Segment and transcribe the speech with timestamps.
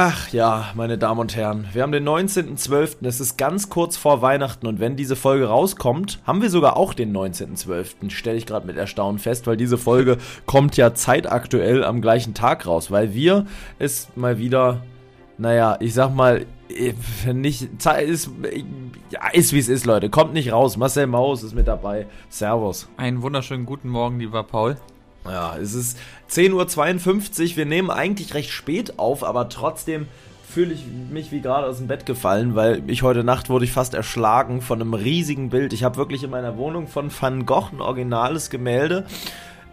[0.00, 4.22] Ach ja, meine Damen und Herren, wir haben den 19.12., es ist ganz kurz vor
[4.22, 8.64] Weihnachten und wenn diese Folge rauskommt, haben wir sogar auch den 19.12., stelle ich gerade
[8.64, 13.46] mit Erstaunen fest, weil diese Folge kommt ja zeitaktuell am gleichen Tag raus, weil wir
[13.80, 14.82] es mal wieder,
[15.36, 18.30] naja, ich sag mal, äh, nicht, ist,
[19.10, 22.88] ja, ist wie es ist, Leute, kommt nicht raus, Marcel Maus ist mit dabei, Servus.
[22.96, 24.76] Einen wunderschönen guten Morgen, lieber Paul.
[25.28, 25.98] Ja, es ist
[26.30, 27.56] 10.52 Uhr.
[27.56, 30.06] Wir nehmen eigentlich recht spät auf, aber trotzdem
[30.48, 33.72] fühle ich mich wie gerade aus dem Bett gefallen, weil ich heute Nacht wurde ich
[33.72, 35.72] fast erschlagen von einem riesigen Bild.
[35.72, 39.04] Ich habe wirklich in meiner Wohnung von Van Gogh ein originales Gemälde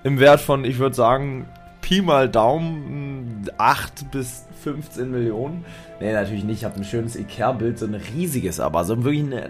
[0.04, 1.48] im Wert von, ich würde sagen,
[1.82, 5.64] Pi mal Daumen 8 bis 15 Millionen.
[6.00, 6.60] Nee, natürlich nicht.
[6.60, 9.50] Ich habe ein schönes Ikea-Bild, so ein riesiges, aber so wirklich, eine,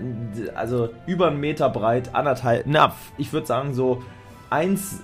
[0.53, 4.03] also über einen Meter breit, anderthalb, na, ich würde sagen so
[4.50, 5.00] 1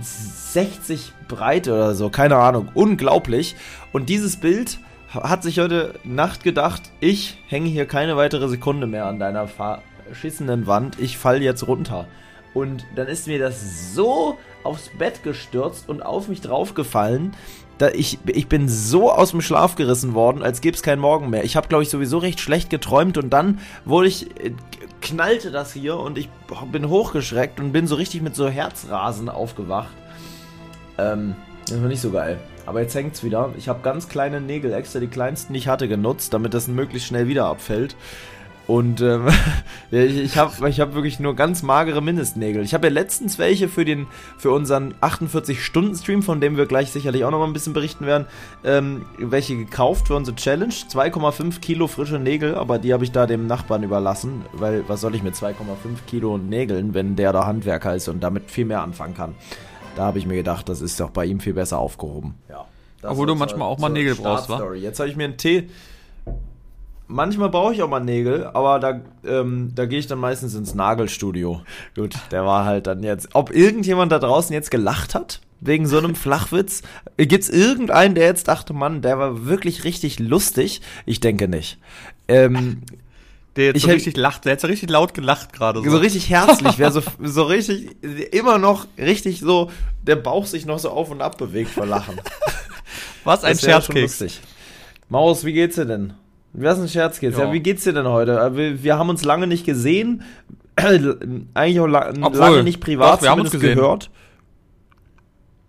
[0.00, 3.56] 60 breit oder so, keine Ahnung, unglaublich.
[3.92, 9.06] Und dieses Bild hat sich heute Nacht gedacht, ich hänge hier keine weitere Sekunde mehr
[9.06, 12.06] an deiner verschissenen Wand, ich fall jetzt runter.
[12.54, 17.32] Und dann ist mir das so aufs Bett gestürzt und auf mich draufgefallen,
[17.94, 21.44] ich, ich bin so aus dem Schlaf gerissen worden, als gäbe es keinen Morgen mehr.
[21.44, 24.52] Ich habe, glaube ich, sowieso recht schlecht geträumt und dann wurde ich, äh,
[25.02, 26.30] knallte das hier und ich
[26.70, 29.92] bin hochgeschreckt und bin so richtig mit so Herzrasen aufgewacht.
[30.96, 31.34] Ähm,
[31.68, 32.38] das war nicht so geil.
[32.64, 33.52] Aber jetzt hängt's wieder.
[33.58, 37.08] Ich habe ganz kleine Nägel, extra die kleinsten, die ich hatte, genutzt, damit das möglichst
[37.08, 37.96] schnell wieder abfällt.
[38.66, 39.28] Und ähm,
[39.90, 42.62] ich, ich habe ich hab wirklich nur ganz magere Mindestnägel.
[42.62, 44.06] Ich habe ja letztens welche für, den,
[44.38, 48.26] für unseren 48-Stunden-Stream, von dem wir gleich sicherlich auch noch mal ein bisschen berichten werden,
[48.64, 50.72] ähm, welche gekauft für unsere Challenge.
[50.72, 55.14] 2,5 Kilo frische Nägel, aber die habe ich da dem Nachbarn überlassen, weil was soll
[55.14, 55.54] ich mit 2,5
[56.06, 59.34] Kilo Nägeln, wenn der da Handwerker ist und damit viel mehr anfangen kann.
[59.96, 62.34] Da habe ich mir gedacht, das ist doch bei ihm viel besser aufgehoben.
[62.48, 62.66] Ja.
[63.02, 64.74] Obwohl du manchmal auch mal Nägel brauchst, wa?
[64.74, 65.68] Jetzt habe ich mir einen Tee
[67.12, 70.74] manchmal brauche ich auch mal Nägel, aber da, ähm, da gehe ich dann meistens ins
[70.74, 71.62] Nagelstudio.
[71.94, 73.28] Gut, der war halt dann jetzt.
[73.34, 75.40] Ob irgendjemand da draußen jetzt gelacht hat?
[75.60, 76.82] Wegen so einem Flachwitz?
[77.16, 80.80] Gibt's irgendeinen, der jetzt dachte, Mann, der war wirklich richtig lustig?
[81.06, 81.78] Ich denke nicht.
[82.26, 82.82] Ähm,
[83.54, 85.82] der jetzt ich so richtig lacht, der hat so richtig laut gelacht gerade.
[85.82, 85.90] So.
[85.90, 88.02] so richtig herzlich, wer so, so richtig,
[88.32, 89.70] immer noch richtig so,
[90.02, 92.20] der Bauch sich noch so auf und ab bewegt vor Lachen.
[93.24, 94.40] Was ein Scherzkeks.
[95.08, 96.14] Maus, wie geht's dir denn?
[96.52, 97.38] Was ein Scherz geht's.
[97.38, 97.46] Ja.
[97.46, 97.52] ja.
[97.52, 98.38] wie geht's dir denn heute?
[98.38, 100.22] Äh, wir, wir haben uns lange nicht gesehen.
[101.54, 104.10] Eigentlich auch la Obwohl, lange nicht privat doch, wir haben uns gehört.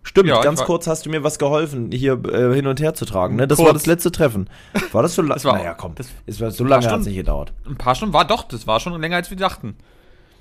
[0.05, 3.05] Stimmt, ja, ganz kurz hast du mir was geholfen, hier äh, hin und her zu
[3.05, 3.37] tragen.
[3.37, 3.47] Ne?
[3.47, 3.67] Das kurz.
[3.67, 4.49] war das letzte Treffen.
[4.91, 5.41] War das so lange?
[5.43, 5.95] Naja, komm.
[5.95, 7.53] Das, ist, so lange hat es nicht gedauert.
[7.65, 9.69] Ein paar Stunden war doch, das war schon länger als wir dachten.
[9.69, 9.75] Ein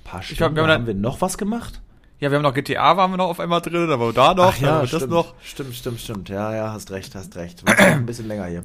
[0.04, 0.42] paar Stunden.
[0.42, 1.80] Hab, wir haben, haben, wir noch was gemacht?
[2.18, 4.60] Ja, wir haben noch GTA, waren wir noch auf einmal drin, aber da noch, Ach
[4.60, 5.34] ja, das stimmt, noch.
[5.42, 6.28] Stimmt, stimmt, stimmt.
[6.28, 7.66] Ja, ja, hast recht, hast recht.
[7.66, 8.64] War ein bisschen länger hier.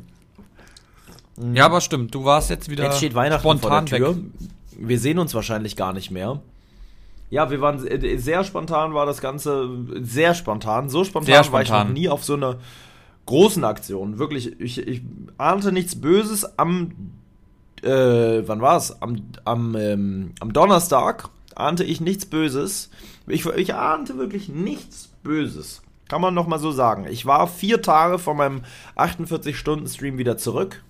[1.53, 4.18] Ja, aber stimmt, du warst jetzt wieder jetzt steht Weihnachten spontan vor der Tür.
[4.18, 4.25] Weg.
[4.80, 6.40] Wir sehen uns wahrscheinlich gar nicht mehr.
[7.30, 7.80] Ja, wir waren
[8.20, 9.70] sehr spontan, war das Ganze
[10.02, 10.90] sehr spontan.
[10.90, 11.53] So spontan, sehr spontan.
[11.53, 12.58] war ich noch nie auf so einer
[13.25, 14.18] großen Aktion.
[14.18, 15.02] Wirklich, ich, ich
[15.38, 16.92] ahnte nichts Böses am,
[17.84, 19.02] äh, wann war es?
[19.02, 22.90] Am, am, ähm, am Donnerstag ahnte ich nichts Böses.
[23.28, 25.81] Ich, ich ahnte wirklich nichts Böses.
[26.08, 27.06] Kann man noch mal so sagen.
[27.09, 28.62] Ich war vier Tage von meinem
[28.96, 30.81] 48-Stunden-Stream wieder zurück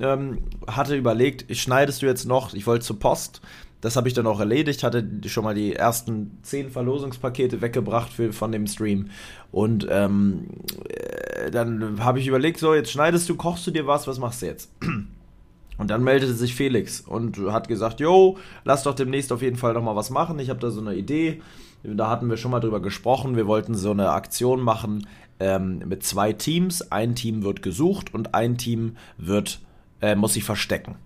[0.00, 3.40] ähm, hatte überlegt, schneidest du jetzt noch, ich wollte zur Post.
[3.80, 8.32] Das habe ich dann auch erledigt, hatte schon mal die ersten zehn Verlosungspakete weggebracht für,
[8.32, 9.10] von dem Stream.
[9.52, 10.48] Und ähm,
[10.88, 14.42] äh, dann habe ich überlegt, so, jetzt schneidest du, kochst du dir was, was machst
[14.42, 14.70] du jetzt?
[15.78, 19.74] Und dann meldete sich Felix und hat gesagt, yo, lass doch demnächst auf jeden Fall
[19.74, 20.40] noch mal was machen.
[20.40, 21.40] Ich habe da so eine Idee.
[21.84, 23.36] Da hatten wir schon mal drüber gesprochen.
[23.36, 25.06] Wir wollten so eine Aktion machen
[25.38, 26.90] ähm, mit zwei Teams.
[26.90, 29.60] Ein Team wird gesucht und ein Team wird
[30.00, 30.96] äh, muss sich verstecken.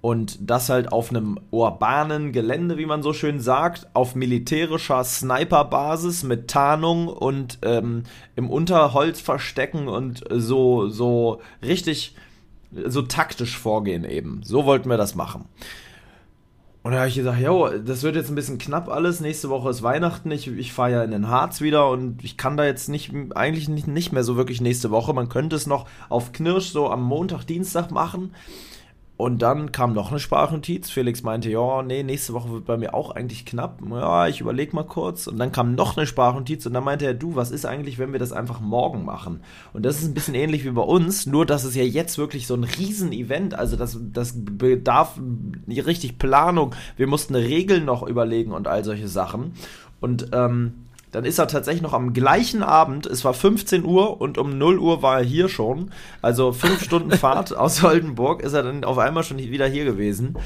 [0.00, 6.22] Und das halt auf einem urbanen Gelände, wie man so schön sagt, auf militärischer Sniperbasis
[6.22, 8.04] mit Tarnung und ähm,
[8.36, 12.14] im Unterholz verstecken und so, so richtig
[12.70, 14.42] so taktisch vorgehen eben.
[14.44, 15.46] So wollten wir das machen.
[16.86, 19.18] Und da habe ich gesagt, jo, das wird jetzt ein bisschen knapp alles.
[19.18, 20.30] Nächste Woche ist Weihnachten.
[20.30, 23.68] Ich, ich fahre ja in den Harz wieder und ich kann da jetzt nicht, eigentlich
[23.68, 25.12] nicht, nicht mehr so wirklich nächste Woche.
[25.12, 28.36] Man könnte es noch auf Knirsch so am Montag, Dienstag machen.
[29.18, 30.90] Und dann kam noch eine Sprachnotiz.
[30.90, 33.80] Felix meinte, ja, nee, nächste Woche wird bei mir auch eigentlich knapp.
[33.90, 35.26] Ja, ich überlege mal kurz.
[35.26, 38.12] Und dann kam noch eine Sprachnotiz und dann meinte er, du, was ist eigentlich, wenn
[38.12, 39.40] wir das einfach morgen machen?
[39.72, 42.46] Und das ist ein bisschen ähnlich wie bei uns, nur dass es ja jetzt wirklich
[42.46, 45.18] so ein Riesen-Event, also das, das bedarf
[45.66, 46.74] richtig Planung.
[46.98, 49.52] Wir mussten Regeln noch überlegen und all solche Sachen.
[49.98, 50.74] Und ähm,
[51.16, 54.78] dann ist er tatsächlich noch am gleichen Abend, es war 15 Uhr und um 0
[54.78, 55.90] Uhr war er hier schon.
[56.20, 60.36] Also fünf Stunden Fahrt aus Oldenburg ist er dann auf einmal schon wieder hier gewesen.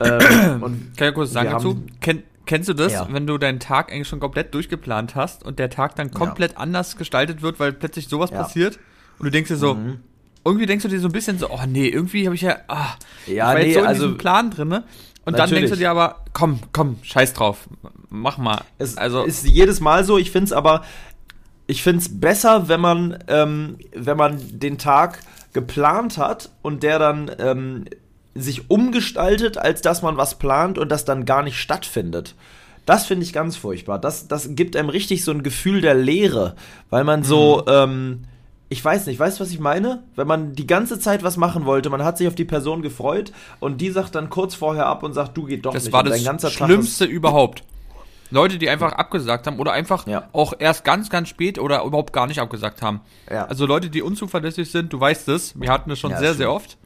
[0.00, 1.84] Ähm, und Kann ich kurz sagen dazu?
[2.00, 3.06] Kenn, kennst du das, ja.
[3.12, 6.58] wenn du deinen Tag eigentlich schon komplett durchgeplant hast und der Tag dann komplett ja.
[6.58, 8.42] anders gestaltet wird, weil plötzlich sowas ja.
[8.42, 8.80] passiert
[9.20, 10.00] und du denkst dir so, mhm.
[10.44, 12.96] irgendwie denkst du dir so ein bisschen so, oh nee, irgendwie habe ich ja, ah,
[13.28, 14.82] ja, ich war nee, so in also, diesem Plan drin, ne?
[15.28, 15.50] Und Natürlich.
[15.50, 17.68] dann denkst du dir aber, komm, komm, scheiß drauf,
[18.08, 18.62] mach mal.
[18.78, 20.16] Es also ist jedes Mal so.
[20.16, 20.84] Ich finde es aber,
[21.66, 25.18] ich finde es besser, wenn man, ähm, wenn man den Tag
[25.52, 27.84] geplant hat und der dann ähm,
[28.34, 32.34] sich umgestaltet, als dass man was plant und das dann gar nicht stattfindet.
[32.86, 33.98] Das finde ich ganz furchtbar.
[33.98, 36.56] Das, das gibt einem richtig so ein Gefühl der Leere,
[36.88, 37.72] weil man so, mhm.
[37.74, 38.24] ähm,
[38.70, 40.02] ich weiß nicht, weißt du, was ich meine?
[40.14, 43.32] Wenn man die ganze Zeit was machen wollte, man hat sich auf die Person gefreut
[43.60, 45.94] und die sagt dann kurz vorher ab und sagt, du geht doch das nicht.
[45.94, 47.64] Das war das Schlimmste überhaupt.
[48.30, 50.28] Leute, die einfach abgesagt haben oder einfach ja.
[50.32, 53.00] auch erst ganz, ganz spät oder überhaupt gar nicht abgesagt haben.
[53.30, 53.46] Ja.
[53.46, 56.52] Also Leute, die unzuverlässig sind, du weißt es, wir hatten es schon ja, sehr, sehr
[56.52, 56.76] oft.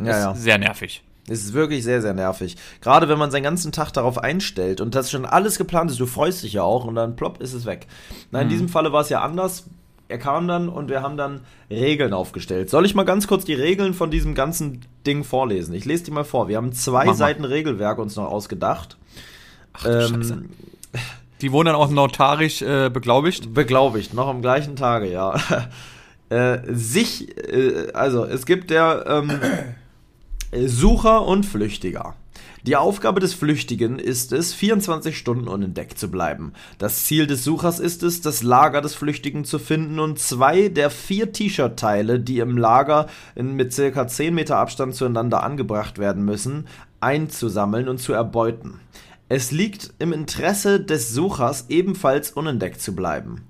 [0.00, 0.34] Ja, ja.
[0.34, 1.04] Sehr nervig.
[1.28, 2.56] Es ist wirklich sehr, sehr nervig.
[2.80, 6.06] Gerade wenn man seinen ganzen Tag darauf einstellt und das schon alles geplant ist, du
[6.06, 7.86] freust dich ja auch und dann plopp ist es weg.
[8.30, 8.50] Na, in mhm.
[8.50, 9.66] diesem Falle war es ja anders
[10.08, 11.40] er kam dann und wir haben dann
[11.70, 12.70] Regeln aufgestellt.
[12.70, 15.74] Soll ich mal ganz kurz die Regeln von diesem ganzen Ding vorlesen?
[15.74, 16.48] Ich lese die mal vor.
[16.48, 17.48] Wir haben zwei Mach Seiten mal.
[17.48, 18.96] Regelwerk uns noch ausgedacht.
[19.74, 20.48] Ach, ähm,
[21.42, 23.52] die wurden dann auch notarisch äh, beglaubigt?
[23.52, 25.34] Beglaubigt, noch am gleichen Tage, ja.
[26.30, 29.40] äh, sich, äh, also es gibt der ähm,
[30.66, 32.14] Sucher und Flüchtiger.
[32.68, 36.52] Die Aufgabe des Flüchtigen ist es, 24 Stunden unentdeckt zu bleiben.
[36.76, 40.90] Das Ziel des Suchers ist es, das Lager des Flüchtigen zu finden und zwei der
[40.90, 43.06] vier T-Shirt-Teile, die im Lager
[43.36, 46.66] mit circa 10 Meter Abstand zueinander angebracht werden müssen,
[47.00, 48.80] einzusammeln und zu erbeuten.
[49.30, 53.46] Es liegt im Interesse des Suchers ebenfalls unentdeckt zu bleiben.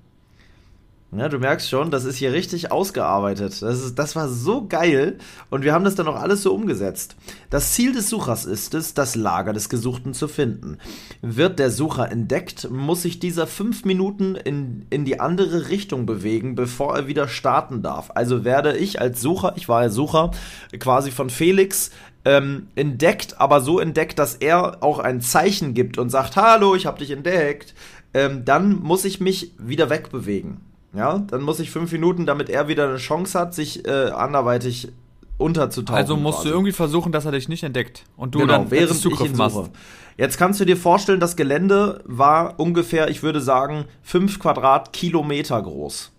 [1.11, 3.63] Ja, du merkst schon, das ist hier richtig ausgearbeitet.
[3.63, 5.17] Das, ist, das war so geil
[5.49, 7.17] und wir haben das dann auch alles so umgesetzt.
[7.49, 10.77] Das Ziel des Suchers ist es, das Lager des Gesuchten zu finden.
[11.23, 16.55] Wird der Sucher entdeckt, muss sich dieser fünf Minuten in, in die andere Richtung bewegen,
[16.55, 18.11] bevor er wieder starten darf.
[18.15, 20.33] Also werde ich als Sucher, ich war ja Sucher,
[20.79, 21.91] quasi von Felix
[22.27, 26.85] ähm, entdeckt, aber so entdeckt, dass er auch ein Zeichen gibt und sagt, hallo, ich
[26.85, 27.75] habe dich entdeckt.
[28.13, 30.68] Ähm, dann muss ich mich wieder wegbewegen.
[30.95, 34.89] Ja, dann muss ich fünf Minuten, damit er wieder eine Chance hat, sich äh, anderweitig
[35.37, 35.99] unterzutauchen.
[35.99, 36.49] Also musst quasi.
[36.49, 39.71] du irgendwie versuchen, dass er dich nicht entdeckt und du genau, dann während Zugriff machst.
[40.17, 46.11] Jetzt kannst du dir vorstellen, das Gelände war ungefähr, ich würde sagen, fünf Quadratkilometer groß.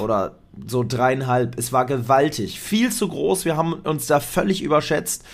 [0.00, 1.58] Oder so dreieinhalb.
[1.58, 2.60] Es war gewaltig.
[2.60, 3.44] Viel zu groß.
[3.44, 5.24] Wir haben uns da völlig überschätzt.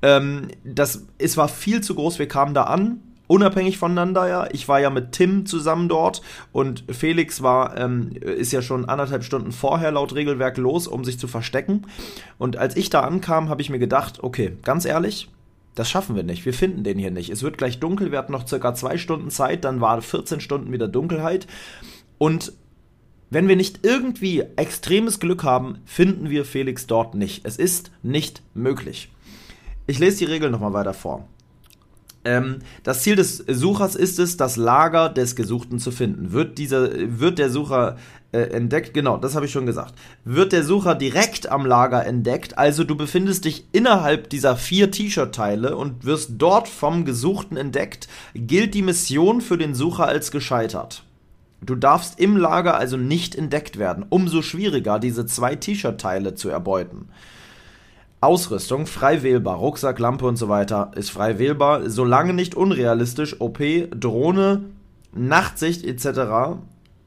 [0.00, 2.18] Ähm, das, es war viel zu groß.
[2.18, 4.48] Wir kamen da an unabhängig voneinander ja.
[4.52, 9.24] Ich war ja mit Tim zusammen dort und Felix war, ähm, ist ja schon anderthalb
[9.24, 11.86] Stunden vorher laut Regelwerk los, um sich zu verstecken.
[12.38, 15.28] Und als ich da ankam, habe ich mir gedacht, okay, ganz ehrlich,
[15.74, 16.46] das schaffen wir nicht.
[16.46, 17.28] Wir finden den hier nicht.
[17.30, 18.10] Es wird gleich dunkel.
[18.10, 19.64] Wir hatten noch circa zwei Stunden Zeit.
[19.64, 21.46] Dann war 14 Stunden wieder Dunkelheit.
[22.16, 22.54] Und
[23.28, 27.44] wenn wir nicht irgendwie extremes Glück haben, finden wir Felix dort nicht.
[27.44, 29.10] Es ist nicht möglich.
[29.86, 31.28] Ich lese die Regeln nochmal weiter vor.
[32.26, 36.32] Ähm, das Ziel des Suchers ist es, das Lager des Gesuchten zu finden.
[36.32, 36.90] Wird, dieser,
[37.20, 37.96] wird der Sucher
[38.32, 39.94] äh, entdeckt, genau, das habe ich schon gesagt.
[40.24, 45.76] Wird der Sucher direkt am Lager entdeckt, also du befindest dich innerhalb dieser vier T-Shirt-Teile
[45.76, 51.04] und wirst dort vom Gesuchten entdeckt, gilt die Mission für den Sucher als gescheitert.
[51.62, 54.04] Du darfst im Lager also nicht entdeckt werden.
[54.08, 57.08] Umso schwieriger, diese zwei T-Shirt-Teile zu erbeuten.
[58.20, 63.60] Ausrüstung frei wählbar, Rucksack, Lampe und so weiter ist frei wählbar, solange nicht unrealistisch, OP,
[63.90, 64.64] Drohne,
[65.12, 66.58] Nachtsicht etc.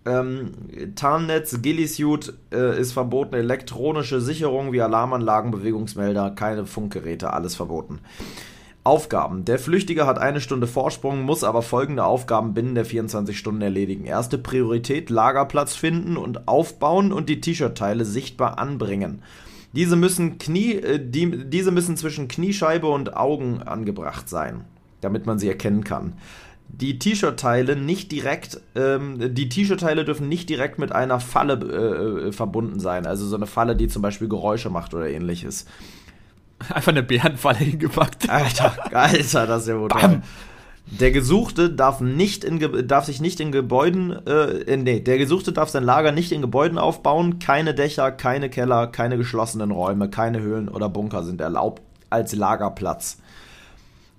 [0.06, 0.52] Ähm,
[0.96, 8.00] Tarnnetz, Gillisuit äh, ist verboten, elektronische Sicherung wie Alarmanlagen, Bewegungsmelder, keine Funkgeräte, alles verboten.
[8.84, 9.46] Aufgaben.
[9.46, 14.06] Der Flüchtige hat eine Stunde Vorsprung, muss aber folgende Aufgaben binnen der 24 Stunden erledigen.
[14.06, 19.22] Erste Priorität, Lagerplatz finden und aufbauen und die T-Shirt-Teile sichtbar anbringen.
[19.74, 24.66] Diese müssen Knie, äh, die, diese müssen zwischen Kniescheibe und Augen angebracht sein,
[25.02, 26.14] damit man sie erkennen kann.
[26.72, 32.32] Die T-Shirt-Teile nicht direkt, ähm, die T-Shirt-Teile dürfen nicht direkt mit einer Falle äh, äh,
[32.32, 33.08] verbunden sein.
[33.08, 35.66] Also so eine Falle, die zum Beispiel Geräusche macht oder ähnliches.
[36.70, 38.30] Einfach eine Bärenfalle hingepackt.
[38.30, 40.22] Alter, Alter, das ist ja wohl Bam.
[40.92, 45.70] Der Gesuchte darf, nicht in, darf sich nicht in Gebäuden, äh, nee, der Gesuchte darf
[45.70, 47.38] sein Lager nicht in Gebäuden aufbauen.
[47.38, 53.20] Keine Dächer, keine Keller, keine geschlossenen Räume, keine Höhlen oder Bunker sind erlaubt als Lagerplatz.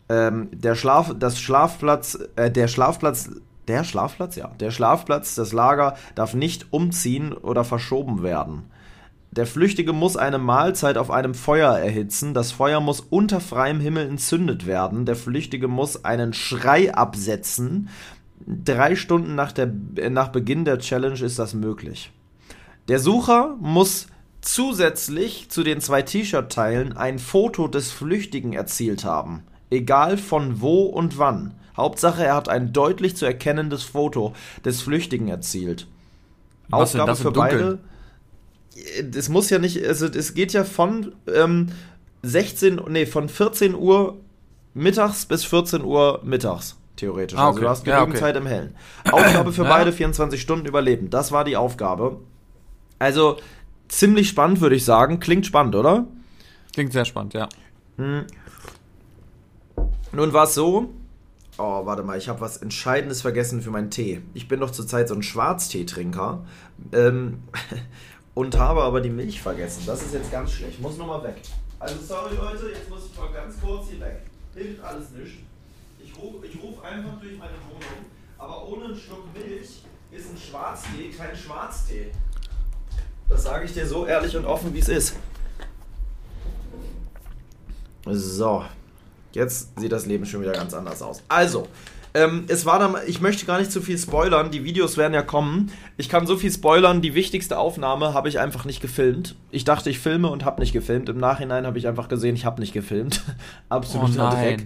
[0.08, 3.30] Ähm, der Schlaf, das Schlafplatz, äh, der Schlafplatz,
[3.66, 8.70] der Schlafplatz, ja, der Schlafplatz, das Lager darf nicht umziehen oder verschoben werden.
[9.32, 12.34] Der Flüchtige muss eine Mahlzeit auf einem Feuer erhitzen.
[12.34, 15.06] Das Feuer muss unter freiem Himmel entzündet werden.
[15.06, 17.88] Der Flüchtige muss einen Schrei absetzen.
[18.44, 19.70] Drei Stunden nach, der,
[20.10, 22.10] nach Beginn der Challenge ist das möglich.
[22.88, 24.08] Der Sucher muss
[24.40, 29.44] zusätzlich zu den zwei T-Shirt-Teilen ein Foto des Flüchtigen erzielt haben.
[29.70, 31.54] Egal von wo und wann.
[31.76, 34.32] Hauptsache, er hat ein deutlich zu erkennendes Foto
[34.64, 35.86] des Flüchtigen erzielt.
[36.68, 37.78] Was Aufgabe für beide
[39.14, 41.68] es muss ja nicht, also es geht ja von ähm,
[42.22, 44.16] 16, nee, von 14 Uhr
[44.74, 47.38] mittags bis 14 Uhr mittags, theoretisch.
[47.38, 47.50] Ah, okay.
[47.50, 48.20] Also du hast genügend ja, okay.
[48.20, 48.74] Zeit im Hellen.
[49.10, 49.68] Aufgabe für ja.
[49.68, 51.10] beide 24 Stunden überleben.
[51.10, 52.20] Das war die Aufgabe.
[52.98, 53.38] Also
[53.88, 55.20] ziemlich spannend, würde ich sagen.
[55.20, 56.06] Klingt spannend, oder?
[56.72, 57.48] Klingt sehr spannend, ja.
[57.96, 58.24] Hm.
[60.12, 60.90] Nun war es so.
[61.58, 64.22] Oh, warte mal, ich habe was Entscheidendes vergessen für meinen Tee.
[64.32, 66.44] Ich bin doch zurzeit so ein Schwarzteetrinker.
[66.92, 67.42] Ähm,
[68.34, 69.82] und habe aber die Milch vergessen.
[69.86, 70.80] Das ist jetzt ganz schlecht.
[70.80, 71.42] Muss nochmal weg.
[71.78, 74.22] Also sorry Leute, jetzt muss ich mal ganz kurz hier weg.
[74.54, 75.38] Hilft alles nicht.
[76.02, 78.04] Ich rufe ich ruf einfach durch meine Wohnung,
[78.38, 82.10] aber ohne einen Schluck Milch ist ein Schwarztee kein Schwarztee.
[83.28, 85.14] Das sage ich dir so ehrlich und offen, wie es ist.
[88.06, 88.64] So,
[89.32, 91.22] jetzt sieht das Leben schon wieder ganz anders aus.
[91.28, 91.68] Also,
[92.14, 95.22] ähm, es war dann, ich möchte gar nicht zu viel spoilern, die Videos werden ja
[95.22, 95.70] kommen.
[95.96, 99.36] Ich kann so viel spoilern, die wichtigste Aufnahme habe ich einfach nicht gefilmt.
[99.50, 101.08] Ich dachte, ich filme und habe nicht gefilmt.
[101.08, 103.22] Im Nachhinein habe ich einfach gesehen, ich habe nicht gefilmt.
[103.68, 104.64] Absoluter oh Dreck.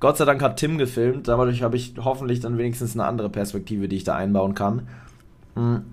[0.00, 3.88] Gott sei Dank hat Tim gefilmt, dadurch habe ich hoffentlich dann wenigstens eine andere Perspektive,
[3.88, 4.88] die ich da einbauen kann.
[5.54, 5.84] Hm.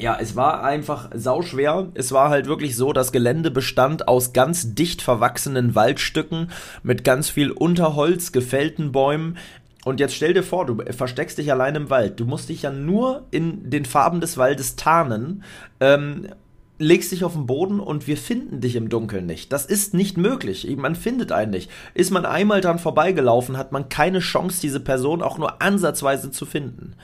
[0.00, 1.88] Ja, es war einfach sauschwer.
[1.94, 6.52] Es war halt wirklich so, das Gelände bestand aus ganz dicht verwachsenen Waldstücken
[6.84, 9.38] mit ganz viel Unterholz, gefällten Bäumen.
[9.84, 12.18] Und jetzt stell dir vor, du versteckst dich allein im Wald.
[12.20, 15.44] Du musst dich ja nur in den Farben des Waldes tarnen,
[15.80, 16.28] ähm,
[16.78, 19.52] legst dich auf den Boden und wir finden dich im Dunkeln nicht.
[19.52, 20.66] Das ist nicht möglich.
[20.76, 21.70] Man findet einen nicht.
[21.94, 26.46] Ist man einmal dran vorbeigelaufen, hat man keine Chance, diese Person auch nur ansatzweise zu
[26.46, 26.94] finden.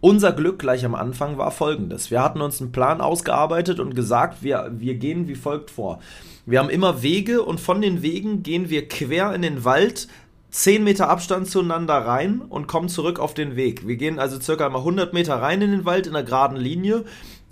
[0.00, 2.10] Unser Glück gleich am Anfang war folgendes.
[2.10, 6.00] Wir hatten uns einen Plan ausgearbeitet und gesagt, wir, wir gehen wie folgt vor.
[6.46, 10.08] Wir haben immer Wege und von den Wegen gehen wir quer in den Wald
[10.50, 13.86] 10 Meter Abstand zueinander rein und kommen zurück auf den Weg.
[13.86, 17.04] Wir gehen also circa mal 100 Meter rein in den Wald in einer geraden Linie,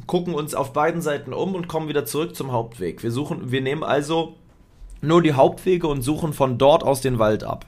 [0.07, 3.03] gucken uns auf beiden Seiten um und kommen wieder zurück zum Hauptweg.
[3.03, 4.37] Wir suchen, wir nehmen also
[5.01, 7.67] nur die Hauptwege und suchen von dort aus den Wald ab.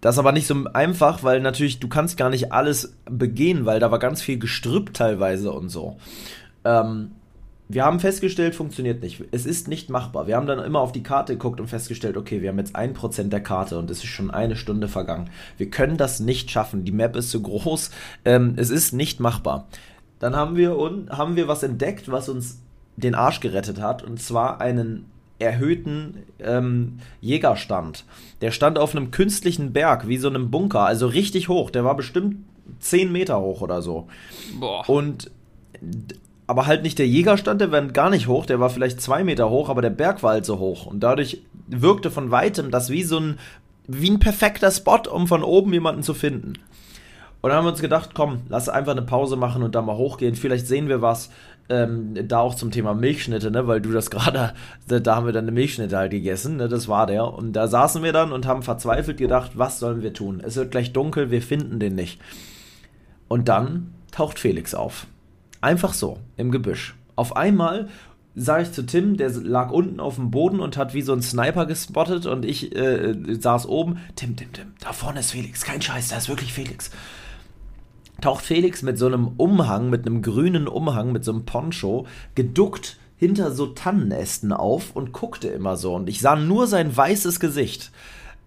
[0.00, 3.80] Das ist aber nicht so einfach, weil natürlich du kannst gar nicht alles begehen, weil
[3.80, 5.96] da war ganz viel Gestrüpp teilweise und so.
[6.64, 7.12] Ähm,
[7.68, 9.22] wir haben festgestellt, funktioniert nicht.
[9.30, 10.26] Es ist nicht machbar.
[10.26, 12.94] Wir haben dann immer auf die Karte geguckt und festgestellt, okay, wir haben jetzt ein
[12.94, 15.28] Prozent der Karte und es ist schon eine Stunde vergangen.
[15.58, 16.84] Wir können das nicht schaffen.
[16.84, 17.90] Die Map ist zu groß.
[18.24, 19.68] Ähm, es ist nicht machbar.
[20.18, 22.62] Dann haben wir, und, haben wir was entdeckt, was uns
[22.96, 25.04] den Arsch gerettet hat, und zwar einen
[25.38, 28.04] erhöhten ähm, Jägerstand.
[28.40, 31.70] Der stand auf einem künstlichen Berg, wie so einem Bunker, also richtig hoch.
[31.70, 32.36] Der war bestimmt
[32.80, 34.08] 10 Meter hoch oder so.
[34.58, 34.88] Boah.
[34.88, 35.30] Und
[36.48, 39.50] aber halt nicht der Jägerstand, der war gar nicht hoch, der war vielleicht zwei Meter
[39.50, 40.86] hoch, aber der Berg war halt so hoch.
[40.86, 43.38] Und dadurch wirkte von weitem das wie so ein,
[43.86, 46.54] wie ein perfekter Spot, um von oben jemanden zu finden.
[47.42, 49.98] Und dann haben wir uns gedacht, komm, lass einfach eine Pause machen und da mal
[49.98, 50.36] hochgehen.
[50.36, 51.30] Vielleicht sehen wir was.
[51.68, 54.54] Ähm, da auch zum Thema Milchschnitte, ne, weil du das gerade,
[54.86, 57.30] da haben wir dann eine Milchschnitte halt gegessen, ne, das war der.
[57.34, 60.42] Und da saßen wir dann und haben verzweifelt gedacht, was sollen wir tun?
[60.42, 62.18] Es wird gleich dunkel, wir finden den nicht.
[63.28, 65.06] Und dann taucht Felix auf.
[65.60, 66.94] Einfach so, im Gebüsch.
[67.16, 67.88] Auf einmal
[68.34, 71.22] sah ich zu Tim, der lag unten auf dem Boden und hat wie so ein
[71.22, 73.98] Sniper gespottet und ich äh, saß oben.
[74.14, 75.64] Tim, Tim, Tim, da vorne ist Felix.
[75.64, 76.90] Kein Scheiß, da ist wirklich Felix.
[78.20, 82.98] Taucht Felix mit so einem Umhang, mit einem grünen Umhang, mit so einem Poncho, geduckt
[83.16, 85.94] hinter so Tannenästen auf und guckte immer so.
[85.94, 87.90] Und ich sah nur sein weißes Gesicht.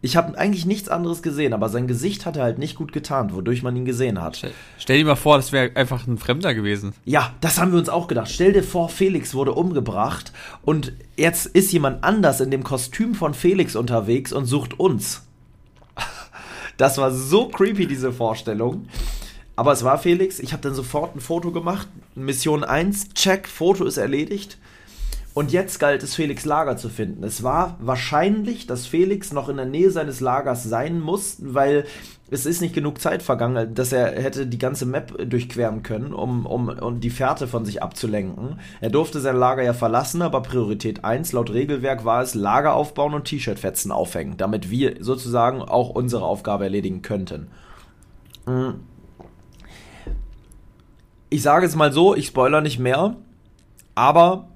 [0.03, 3.35] Ich habe eigentlich nichts anderes gesehen, aber sein Gesicht hat er halt nicht gut getarnt,
[3.35, 4.35] wodurch man ihn gesehen hat.
[4.35, 6.93] Stell, stell dir mal vor, das wäre einfach ein Fremder gewesen.
[7.05, 8.31] Ja, das haben wir uns auch gedacht.
[8.31, 10.31] Stell dir vor, Felix wurde umgebracht
[10.63, 15.23] und jetzt ist jemand anders in dem Kostüm von Felix unterwegs und sucht uns.
[16.77, 18.87] Das war so creepy, diese Vorstellung.
[19.55, 20.39] Aber es war Felix.
[20.39, 21.87] Ich habe dann sofort ein Foto gemacht.
[22.15, 24.57] Mission 1, check, Foto ist erledigt.
[25.33, 27.23] Und jetzt galt es, Felix Lager zu finden.
[27.23, 31.85] Es war wahrscheinlich, dass Felix noch in der Nähe seines Lagers sein muss, weil
[32.29, 36.45] es ist nicht genug Zeit vergangen, dass er hätte die ganze Map durchqueren können, um,
[36.45, 38.59] um, um die Fährte von sich abzulenken.
[38.79, 43.13] Er durfte sein Lager ja verlassen, aber Priorität 1 laut Regelwerk war es, Lager aufbauen
[43.13, 47.47] und T-Shirt-Fetzen aufhängen, damit wir sozusagen auch unsere Aufgabe erledigen könnten.
[48.45, 48.81] Mhm.
[51.29, 53.15] Ich sage es mal so, ich spoiler nicht mehr,
[53.95, 54.50] aber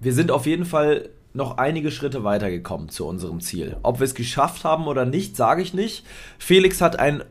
[0.00, 3.76] wir sind auf jeden Fall noch einige Schritte weitergekommen zu unserem Ziel.
[3.82, 6.04] Ob wir es geschafft haben oder nicht, sage ich nicht.
[6.38, 7.22] Felix hat ein,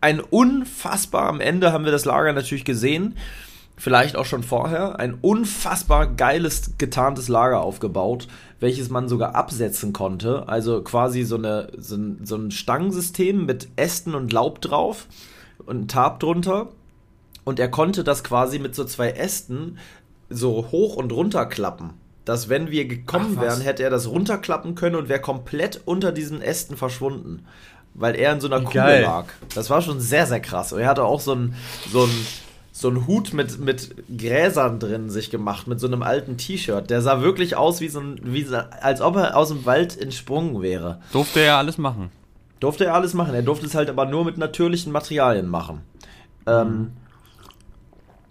[0.00, 3.16] ein unfassbar, am Ende haben wir das Lager natürlich gesehen,
[3.76, 8.26] vielleicht auch schon vorher, ein unfassbar geiles, getarntes Lager aufgebaut,
[8.58, 10.48] welches man sogar absetzen konnte.
[10.48, 15.06] Also quasi so, eine, so, ein, so ein Stangensystem mit Ästen und Laub drauf
[15.64, 16.70] und Tarp drunter.
[17.44, 19.78] Und er konnte das quasi mit so zwei Ästen
[20.28, 21.94] so hoch und runter klappen.
[22.24, 26.10] Dass wenn wir gekommen Ach, wären, hätte er das runterklappen können und wäre komplett unter
[26.10, 27.46] diesen Ästen verschwunden.
[27.94, 29.26] Weil er in so einer Kugel lag.
[29.54, 30.72] Das war schon sehr, sehr krass.
[30.72, 31.54] Und er hatte auch so einen
[31.90, 32.08] so
[32.78, 36.90] so ein Hut mit, mit Gräsern drin sich gemacht, mit so einem alten T-Shirt.
[36.90, 39.98] Der sah wirklich aus, wie so ein, wie so, als ob er aus dem Wald
[39.98, 41.00] entsprungen wäre.
[41.10, 42.10] Durfte er alles machen.
[42.60, 43.34] Durfte er alles machen.
[43.34, 45.80] Er durfte es halt aber nur mit natürlichen Materialien machen.
[46.46, 46.74] Ähm, mhm.
[46.74, 46.92] Ähm,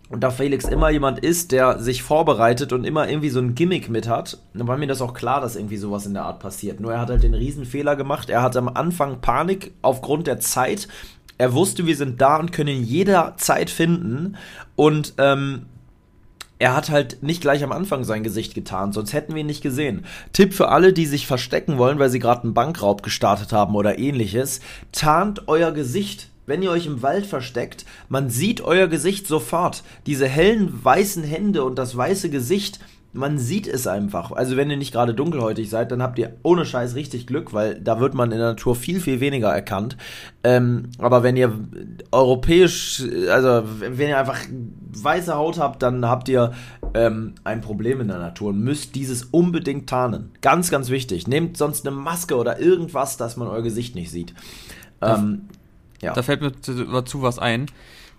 [0.10, 3.90] und da Felix immer jemand ist, der sich vorbereitet und immer irgendwie so ein Gimmick
[3.90, 6.80] mit hat, dann war mir das auch klar, dass irgendwie sowas in der Art passiert.
[6.80, 8.30] Nur er hat halt den Riesenfehler gemacht.
[8.30, 10.88] Er hatte am Anfang Panik aufgrund der Zeit.
[11.40, 14.38] Er wusste, wir sind da und können ihn jederzeit finden.
[14.76, 15.66] Und ähm,
[16.60, 19.64] er hat halt nicht gleich am Anfang sein Gesicht getan, sonst hätten wir ihn nicht
[19.64, 20.06] gesehen.
[20.32, 24.00] Tipp für alle, die sich verstecken wollen, weil sie gerade einen Bankraub gestartet haben oder
[24.00, 29.84] ähnliches, tarnt euer Gesicht wenn ihr euch im Wald versteckt, man sieht euer Gesicht sofort.
[30.06, 32.80] Diese hellen weißen Hände und das weiße Gesicht,
[33.16, 34.32] man sieht es einfach.
[34.32, 37.80] Also wenn ihr nicht gerade dunkelhäutig seid, dann habt ihr ohne Scheiß richtig Glück, weil
[37.80, 39.96] da wird man in der Natur viel, viel weniger erkannt.
[40.44, 41.58] Ähm, aber wenn ihr
[42.12, 44.40] europäisch, also wenn ihr einfach
[44.92, 46.52] weiße Haut habt, dann habt ihr
[46.94, 50.32] ähm, ein Problem in der Natur und müsst dieses unbedingt tarnen.
[50.42, 51.28] Ganz, ganz wichtig.
[51.28, 54.34] Nehmt sonst eine Maske oder irgendwas, dass man euer Gesicht nicht sieht.
[55.02, 55.48] Ähm,
[56.06, 56.14] ja.
[56.14, 57.68] Da fällt mir dazu was ein.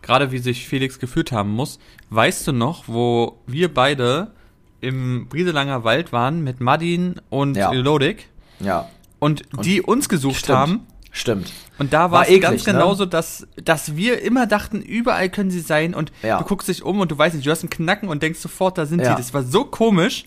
[0.02, 1.78] Gerade wie sich Felix gefühlt haben muss.
[2.10, 4.32] Weißt du noch, wo wir beide
[4.80, 7.72] im Brieselanger Wald waren mit Madin und ja.
[7.72, 8.28] Lodik?
[8.60, 8.88] Ja.
[9.18, 10.58] Und, und die uns gesucht stimmt.
[10.58, 10.86] haben.
[11.10, 11.50] Stimmt.
[11.78, 12.74] Und da war, war es ganz ne?
[12.74, 16.38] genauso, dass, dass wir immer dachten, überall können sie sein und ja.
[16.38, 18.76] du guckst dich um und du weißt nicht, du hast einen Knacken und denkst sofort,
[18.76, 19.14] da sind ja.
[19.14, 19.22] die.
[19.22, 20.26] Das war so komisch.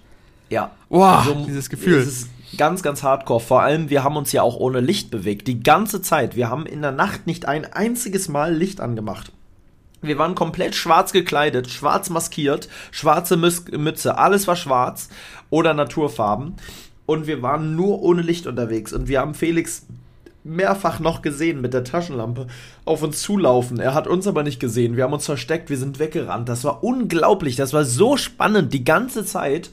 [0.50, 0.72] Ja.
[0.90, 2.00] Wow, also, dieses Gefühl.
[2.00, 3.40] Es ganz, ganz hardcore.
[3.40, 5.48] Vor allem, wir haben uns ja auch ohne Licht bewegt.
[5.48, 6.36] Die ganze Zeit.
[6.36, 9.32] Wir haben in der Nacht nicht ein einziges Mal Licht angemacht.
[10.02, 15.10] Wir waren komplett schwarz gekleidet, schwarz maskiert, schwarze Mütze, alles war schwarz
[15.50, 16.56] oder Naturfarben.
[17.06, 18.94] Und wir waren nur ohne Licht unterwegs.
[18.94, 19.86] Und wir haben Felix
[20.44, 22.48] mehrfach noch gesehen mit der Taschenlampe
[22.86, 23.80] auf uns zulaufen.
[23.80, 24.96] Er hat uns aber nicht gesehen.
[24.96, 26.48] Wir haben uns versteckt, wir sind weggerannt.
[26.48, 27.56] Das war unglaublich.
[27.56, 29.70] Das war so spannend die ganze Zeit.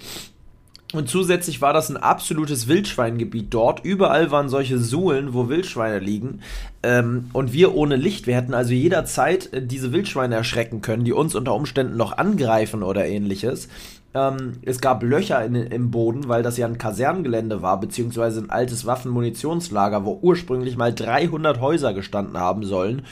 [0.92, 3.84] Und zusätzlich war das ein absolutes Wildschweingebiet dort.
[3.84, 6.40] Überall waren solche Suhlen, wo Wildschweine liegen.
[6.84, 8.28] Ähm, und wir ohne Licht.
[8.28, 12.84] Wir hätten also jederzeit äh, diese Wildschweine erschrecken können, die uns unter Umständen noch angreifen
[12.84, 13.68] oder ähnliches.
[14.14, 18.50] Ähm, es gab Löcher in, im Boden, weil das ja ein Kasernengelände war, beziehungsweise ein
[18.50, 23.02] altes Waffenmunitionslager, wo ursprünglich mal 300 Häuser gestanden haben sollen.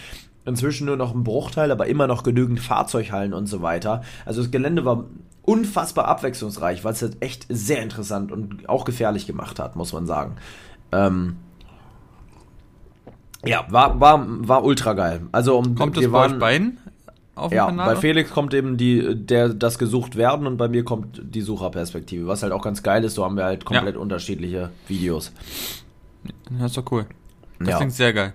[0.47, 4.03] Inzwischen nur noch ein Bruchteil, aber immer noch genügend Fahrzeughallen und so weiter.
[4.25, 5.07] Also das Gelände war
[5.45, 10.07] unfassbar abwechslungsreich, weil es halt echt sehr interessant und auch gefährlich gemacht hat, muss man
[10.07, 10.37] sagen.
[10.93, 11.37] Ähm,
[13.45, 15.23] ja, war, war, war ultra geil.
[15.33, 16.79] Also um, Kommt wir es waren, bei beiden
[17.35, 17.95] auf dem ja, Kanal?
[17.95, 22.27] bei Felix kommt eben die, der, das gesucht werden und bei mir kommt die Sucherperspektive,
[22.27, 24.01] was halt auch ganz geil ist, so haben wir halt komplett ja.
[24.01, 25.33] unterschiedliche Videos.
[26.59, 27.07] Das ist doch cool.
[27.59, 27.77] Das ja.
[27.77, 28.35] klingt sehr geil.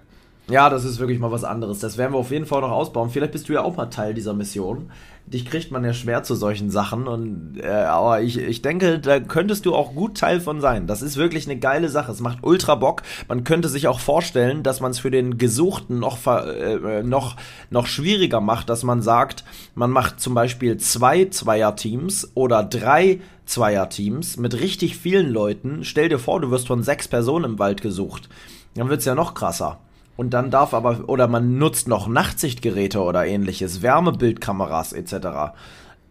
[0.50, 1.80] Ja, das ist wirklich mal was anderes.
[1.80, 3.10] Das werden wir auf jeden Fall noch ausbauen.
[3.10, 4.90] Vielleicht bist du ja auch mal Teil dieser Mission.
[5.32, 7.08] Dich kriegt man ja schwer zu solchen Sachen.
[7.08, 10.88] Und, äh, aber ich, ich denke, da könntest du auch gut Teil von sein.
[10.88, 12.12] Das ist wirklich eine geile Sache.
[12.12, 13.04] Es macht ultra Bock.
[13.28, 17.36] Man könnte sich auch vorstellen, dass man es für den Gesuchten noch, äh, noch,
[17.70, 19.44] noch schwieriger macht, dass man sagt,
[19.76, 25.84] man macht zum Beispiel zwei Zweierteams oder drei Zweierteams mit richtig vielen Leuten.
[25.84, 28.30] Stell dir vor, du wirst von sechs Personen im Wald gesucht.
[28.76, 29.80] Dann wird's ja noch krasser
[30.20, 35.54] und dann darf aber, oder man nutzt noch Nachtsichtgeräte oder ähnliches, Wärmebildkameras etc.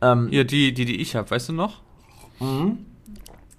[0.01, 1.83] Ähm, ja, die, die, die ich habe, weißt du noch?
[2.41, 2.79] Mhm.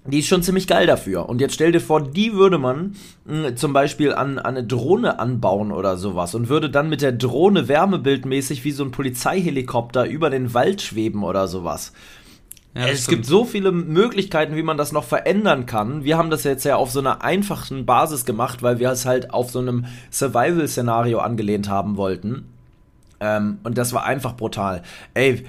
[0.06, 1.28] Die ist schon ziemlich geil dafür.
[1.28, 5.20] Und jetzt stell dir vor, die würde man mh, zum Beispiel an, an eine Drohne
[5.20, 10.30] anbauen oder sowas und würde dann mit der Drohne wärmebildmäßig wie so ein Polizeihelikopter über
[10.30, 11.92] den Wald schweben oder sowas.
[12.74, 13.18] Ja, es stimmt.
[13.18, 16.04] gibt so viele Möglichkeiten, wie man das noch verändern kann.
[16.04, 19.32] Wir haben das jetzt ja auf so einer einfachen Basis gemacht, weil wir es halt
[19.32, 22.46] auf so einem Survival-Szenario angelehnt haben wollten.
[23.18, 24.82] Ähm, und das war einfach brutal.
[25.14, 25.44] Ey,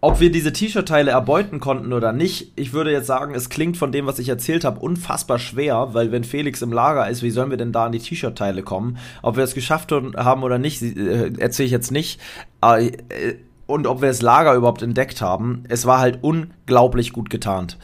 [0.00, 3.92] ob wir diese T-Shirt-Teile erbeuten konnten oder nicht, ich würde jetzt sagen, es klingt von
[3.92, 7.50] dem, was ich erzählt habe, unfassbar schwer, weil wenn Felix im Lager ist, wie sollen
[7.50, 8.98] wir denn da an die T-Shirt-Teile kommen?
[9.22, 12.20] Ob wir es geschafft haben oder nicht, äh, erzähle ich jetzt nicht.
[12.60, 12.92] Aber, äh,
[13.66, 15.64] und ob wir das Lager überhaupt entdeckt haben.
[15.68, 17.78] Es war halt unglaublich gut getarnt.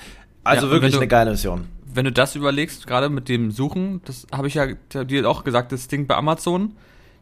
[0.44, 1.66] Also ja, wirklich du, eine geile Mission.
[1.92, 4.66] Wenn du das überlegst, gerade mit dem Suchen, das habe ich ja
[5.04, 6.76] dir auch gesagt, das Ding bei Amazon,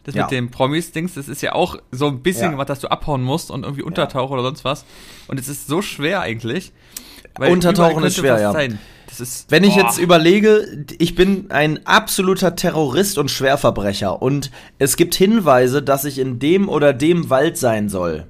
[0.04, 0.22] das ja.
[0.22, 2.58] mit dem Promis-Dings, das ist ja auch so ein bisschen ja.
[2.58, 4.84] was, dass du abhauen musst und irgendwie untertauchen oder sonst was.
[5.28, 6.72] Und es ist so schwer eigentlich.
[7.38, 8.52] Untertauchen ist schwer, ja.
[9.18, 15.14] Ist, Wenn ich jetzt überlege, ich bin ein absoluter Terrorist und Schwerverbrecher und es gibt
[15.14, 18.26] Hinweise, dass ich in dem oder dem Wald sein soll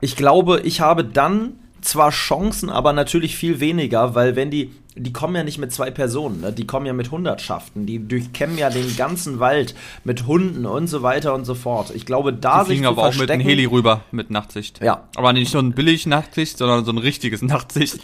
[0.00, 5.12] ich glaube, ich habe dann zwar Chancen, aber natürlich viel weniger, weil wenn die, die
[5.12, 6.52] kommen ja nicht mit zwei Personen, ne?
[6.52, 11.02] die kommen ja mit Hundertschaften, die durchkämmen ja den ganzen Wald mit Hunden und so
[11.02, 11.92] weiter und so fort.
[11.94, 14.82] Ich glaube, da die sich zu aber auch mit einem Heli rüber mit Nachtsicht.
[14.82, 15.08] Ja.
[15.14, 18.00] Aber nicht so ein billig Nachtsicht, sondern so ein richtiges Nachtsicht.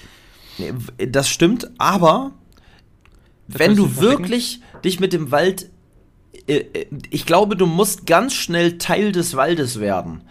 [0.99, 2.33] Das stimmt, aber
[3.49, 5.71] das wenn du wirklich dich mit dem Wald,
[6.47, 10.23] äh, äh, ich glaube, du musst ganz schnell Teil des Waldes werden.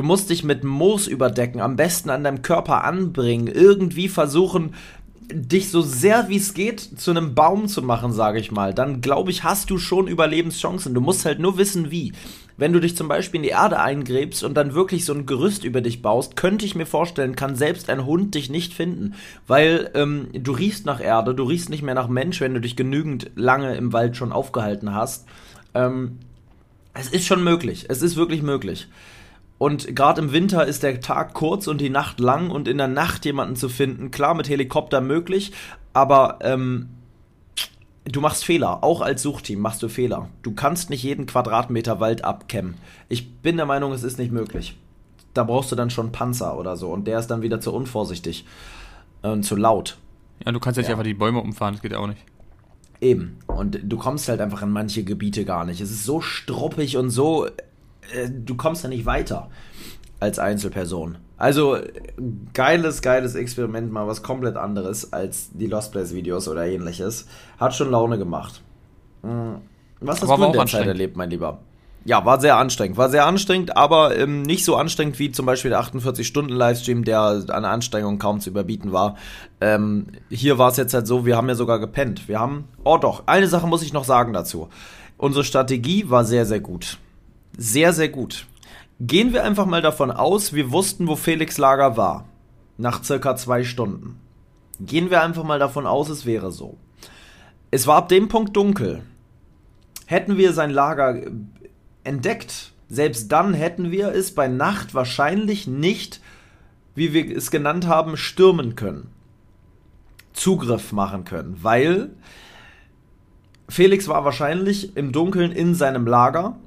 [0.00, 4.74] Du musst dich mit Moos überdecken, am besten an deinem Körper anbringen, irgendwie versuchen,
[5.30, 8.72] dich so sehr wie es geht zu einem Baum zu machen, sage ich mal.
[8.72, 10.94] Dann glaube ich, hast du schon Überlebenschancen.
[10.94, 12.14] Du musst halt nur wissen, wie.
[12.56, 15.64] Wenn du dich zum Beispiel in die Erde eingräbst und dann wirklich so ein Gerüst
[15.64, 19.16] über dich baust, könnte ich mir vorstellen, kann selbst ein Hund dich nicht finden.
[19.46, 22.74] Weil ähm, du riechst nach Erde, du riechst nicht mehr nach Mensch, wenn du dich
[22.74, 25.26] genügend lange im Wald schon aufgehalten hast.
[25.74, 26.20] Ähm,
[26.94, 27.84] es ist schon möglich.
[27.90, 28.88] Es ist wirklich möglich.
[29.60, 32.88] Und gerade im Winter ist der Tag kurz und die Nacht lang und in der
[32.88, 35.52] Nacht jemanden zu finden, klar mit Helikopter möglich,
[35.92, 36.88] aber ähm,
[38.04, 38.82] du machst Fehler.
[38.82, 40.30] Auch als Suchteam machst du Fehler.
[40.42, 42.76] Du kannst nicht jeden Quadratmeter Wald abkämmen.
[43.10, 44.78] Ich bin der Meinung, es ist nicht möglich.
[45.34, 48.46] Da brauchst du dann schon Panzer oder so und der ist dann wieder zu unvorsichtig
[49.20, 49.98] und zu laut.
[50.42, 50.94] Ja, du kannst jetzt ja.
[50.94, 52.24] einfach die Bäume umfahren, das geht ja auch nicht.
[53.02, 53.36] Eben.
[53.46, 55.82] Und du kommst halt einfach in manche Gebiete gar nicht.
[55.82, 57.46] Es ist so struppig und so
[58.14, 59.48] äh, du kommst da nicht weiter
[60.20, 61.18] als Einzelperson.
[61.38, 61.78] Also
[62.52, 67.26] geiles, geiles Experiment, mal was komplett anderes als die Lost Place Videos oder ähnliches.
[67.58, 68.60] Hat schon Laune gemacht.
[69.22, 69.56] Hm.
[70.00, 71.60] Was hast aber du in der Zeit erlebt, mein Lieber?
[72.04, 72.96] Ja, war sehr anstrengend.
[72.96, 77.64] War sehr anstrengend, aber ähm, nicht so anstrengend wie zum Beispiel der 48-Stunden-Livestream, der an
[77.64, 79.16] Anstrengung kaum zu überbieten war.
[79.60, 82.28] Ähm, hier war es jetzt halt so, wir haben ja sogar gepennt.
[82.28, 84.68] Wir haben, oh doch, eine Sache muss ich noch sagen dazu.
[85.18, 86.98] Unsere Strategie war sehr, sehr gut
[87.56, 88.46] sehr, sehr gut.
[89.00, 92.26] Gehen wir einfach mal davon aus, wir wussten, wo Felix Lager war.
[92.76, 94.20] Nach circa zwei Stunden.
[94.78, 96.78] Gehen wir einfach mal davon aus, es wäre so.
[97.70, 99.02] Es war ab dem Punkt dunkel.
[100.06, 101.20] Hätten wir sein Lager
[102.04, 106.20] entdeckt, selbst dann hätten wir es bei Nacht wahrscheinlich nicht,
[106.94, 109.10] wie wir es genannt haben, stürmen können.
[110.32, 112.10] Zugriff machen können, weil
[113.68, 116.58] Felix war wahrscheinlich im Dunkeln in seinem Lager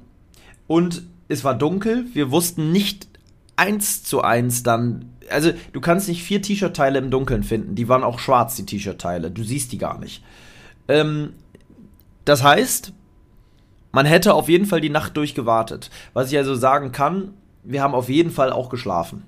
[0.66, 2.06] und es war dunkel.
[2.12, 3.08] Wir wussten nicht
[3.56, 5.10] eins zu eins dann.
[5.30, 7.74] Also, du kannst nicht vier T-Shirt-Teile im Dunkeln finden.
[7.74, 9.30] Die waren auch schwarz, die T-Shirt-Teile.
[9.30, 10.22] Du siehst die gar nicht.
[10.88, 11.32] Ähm,
[12.24, 12.92] das heißt,
[13.92, 15.90] man hätte auf jeden Fall die Nacht durchgewartet.
[16.12, 19.22] Was ich also sagen kann, wir haben auf jeden Fall auch geschlafen.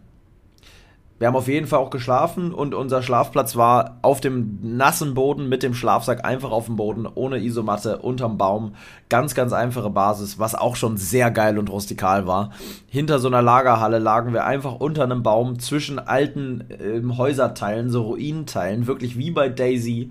[1.19, 5.49] Wir haben auf jeden Fall auch geschlafen und unser Schlafplatz war auf dem nassen Boden
[5.49, 8.75] mit dem Schlafsack einfach auf dem Boden, ohne Isomatte, unterm Baum.
[9.09, 12.51] Ganz, ganz einfache Basis, was auch schon sehr geil und rustikal war.
[12.87, 18.03] Hinter so einer Lagerhalle lagen wir einfach unter einem Baum zwischen alten äh, Häuserteilen, so
[18.03, 20.11] Ruinenteilen, wirklich wie bei Daisy,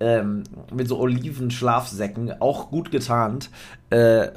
[0.00, 3.50] ähm, mit so Oliven-Schlafsäcken, auch gut getarnt.
[3.90, 4.28] Äh,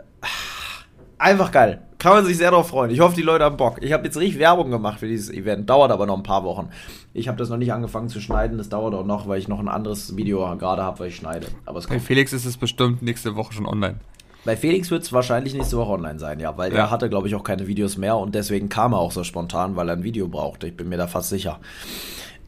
[1.19, 1.81] Einfach geil.
[1.99, 2.91] Kann man sich sehr darauf freuen.
[2.91, 3.77] Ich hoffe, die Leute haben Bock.
[3.81, 5.69] Ich habe jetzt richtig Werbung gemacht für dieses Event.
[5.69, 6.69] Dauert aber noch ein paar Wochen.
[7.13, 8.57] Ich habe das noch nicht angefangen zu schneiden.
[8.57, 11.47] Das dauert auch noch, weil ich noch ein anderes Video gerade habe, weil ich schneide.
[11.65, 13.97] Aber Bei Felix ist es bestimmt nächste Woche schon online.
[14.45, 16.79] Bei Felix wird es wahrscheinlich nächste Woche online sein, ja, weil ja.
[16.79, 19.75] er hatte, glaube ich, auch keine Videos mehr und deswegen kam er auch so spontan,
[19.75, 20.67] weil er ein Video brauchte.
[20.67, 21.59] Ich bin mir da fast sicher.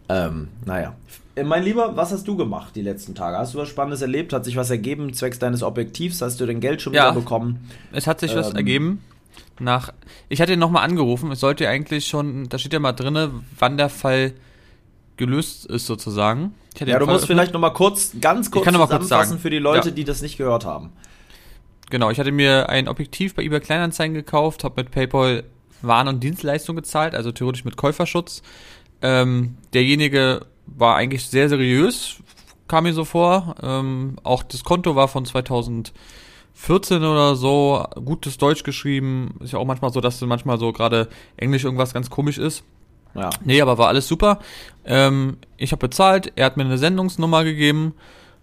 [0.07, 0.95] Ähm, naja.
[1.35, 3.37] Äh, mein Lieber, was hast du gemacht die letzten Tage?
[3.37, 4.31] Hast du was Spannendes erlebt?
[4.31, 6.21] Hat sich was ergeben zwecks deines Objektivs?
[6.21, 7.69] Hast du dein Geld schon ja, wieder bekommen?
[7.91, 9.01] Es hat sich ähm, was ergeben.
[9.59, 9.93] Nach,
[10.29, 11.31] ich hatte ihn nochmal angerufen.
[11.31, 14.33] Es sollte eigentlich schon, da steht ja mal drin, wann der Fall
[15.17, 16.55] gelöst ist sozusagen.
[16.79, 19.39] ja, du Fall musst vielleicht nochmal kurz, ganz kurz zusammenfassen kurz sagen.
[19.39, 19.95] für die Leute, ja.
[19.95, 20.91] die das nicht gehört haben.
[21.91, 25.43] Genau, ich hatte mir ein Objektiv bei eBay Kleinanzeigen gekauft, habe mit PayPal
[25.81, 28.41] Waren- und Dienstleistungen gezahlt, also theoretisch mit Käuferschutz.
[29.01, 32.17] Ähm, derjenige war eigentlich sehr seriös,
[32.67, 33.55] kam mir so vor.
[33.61, 35.25] Ähm, auch das Konto war von
[36.53, 39.35] 2014 oder so, gutes Deutsch geschrieben.
[39.39, 42.63] Ist ja auch manchmal so, dass manchmal so gerade Englisch irgendwas ganz komisch ist.
[43.15, 43.29] Ja.
[43.43, 44.39] Nee, aber war alles super.
[44.85, 47.93] Ähm, ich habe bezahlt, er hat mir eine Sendungsnummer gegeben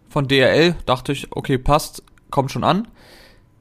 [0.09, 2.89] von DRL, dachte ich, okay, passt, kommt schon an.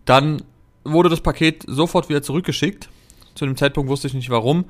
[0.05, 0.41] Dann
[0.83, 2.89] wurde das Paket sofort wieder zurückgeschickt.
[3.36, 4.65] Zu dem Zeitpunkt wusste ich nicht warum.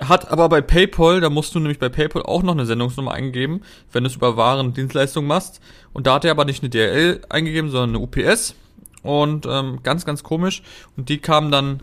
[0.00, 3.60] Hat aber bei PayPal, da musst du nämlich bei PayPal auch noch eine Sendungsnummer eingeben,
[3.92, 5.60] wenn du es über Waren Dienstleistungen machst.
[5.92, 8.54] Und da hat er aber nicht eine DRL eingegeben, sondern eine UPS.
[9.02, 10.62] Und ähm, ganz, ganz komisch.
[10.96, 11.80] Und die kamen dann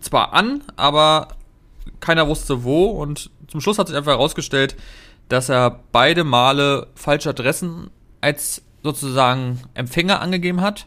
[0.00, 1.28] zwar an, aber
[2.00, 2.86] keiner wusste wo.
[2.86, 4.76] Und zum Schluss hat sich einfach herausgestellt,
[5.28, 10.86] dass er beide Male falsche Adressen als sozusagen Empfänger angegeben hat.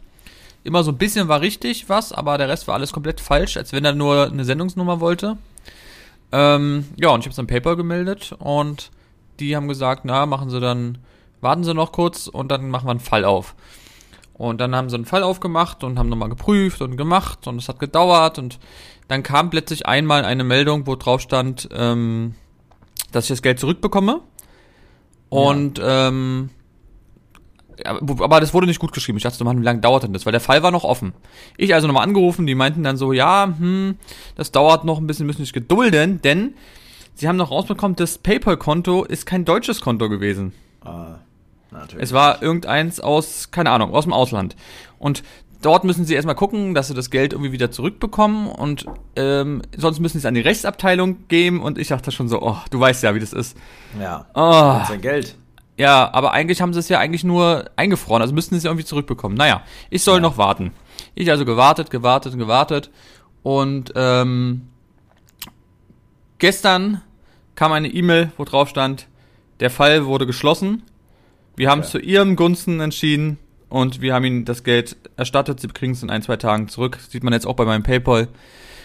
[0.64, 3.74] Immer so ein bisschen war richtig was, aber der Rest war alles komplett falsch, als
[3.74, 5.38] wenn er nur eine Sendungsnummer wollte.
[6.32, 8.92] Ähm, ja, und ich habe es an PayPal gemeldet und
[9.40, 10.98] die haben gesagt, na, machen Sie dann,
[11.42, 13.56] warten Sie noch kurz und dann machen wir einen Fall auf.
[14.38, 17.70] Und dann haben sie einen Fall aufgemacht und haben nochmal geprüft und gemacht und es
[17.70, 18.60] hat gedauert und
[19.08, 22.36] dann kam plötzlich einmal eine Meldung, wo drauf stand, ähm,
[23.12, 24.22] dass ich das Geld zurückbekomme.
[25.30, 26.10] Und ja.
[26.10, 26.50] ähm,
[27.86, 29.18] aber das wurde nicht gut geschrieben.
[29.18, 30.26] Ich dachte, wie lange dauert denn das?
[30.26, 31.14] Weil der Fall war noch offen.
[31.58, 33.98] Ich also nochmal angerufen, die meinten dann so, ja, hm,
[34.36, 36.56] das dauert noch ein bisschen, müssen sich gedulden, denn
[37.16, 40.54] sie haben noch rausbekommen, das PayPal-Konto ist kein deutsches Konto gewesen.
[40.84, 41.20] Ah,
[41.72, 42.04] natürlich.
[42.04, 44.56] Es war irgendeins aus, keine Ahnung, aus dem Ausland.
[45.00, 45.24] Und
[45.62, 50.00] dort müssen sie erstmal gucken, dass sie das Geld irgendwie wieder zurückbekommen und ähm, sonst
[50.00, 53.04] müssen sie es an die Rechtsabteilung geben und ich dachte schon so, oh, du weißt
[53.04, 53.58] ja, wie das ist.
[54.00, 54.26] Ja.
[54.34, 54.94] Oh.
[54.94, 55.36] Ist Geld.
[55.78, 58.72] Ja, aber eigentlich haben sie es ja eigentlich nur eingefroren, also müssten sie es ja
[58.72, 59.38] irgendwie zurückbekommen.
[59.38, 60.22] Naja, ich soll ja.
[60.22, 60.74] noch warten.
[61.14, 62.90] Ich also gewartet, gewartet, gewartet
[63.44, 64.70] und ähm,
[66.40, 67.02] gestern
[67.56, 69.08] kam eine E-Mail, wo drauf stand,
[69.60, 70.84] der Fall wurde geschlossen.
[71.58, 75.60] Wir haben es zu ihrem Gunsten entschieden und wir haben ihnen das Geld erstattet.
[75.60, 77.00] Sie kriegen es in ein, zwei Tagen zurück.
[77.10, 78.28] sieht man jetzt auch bei meinem PayPal.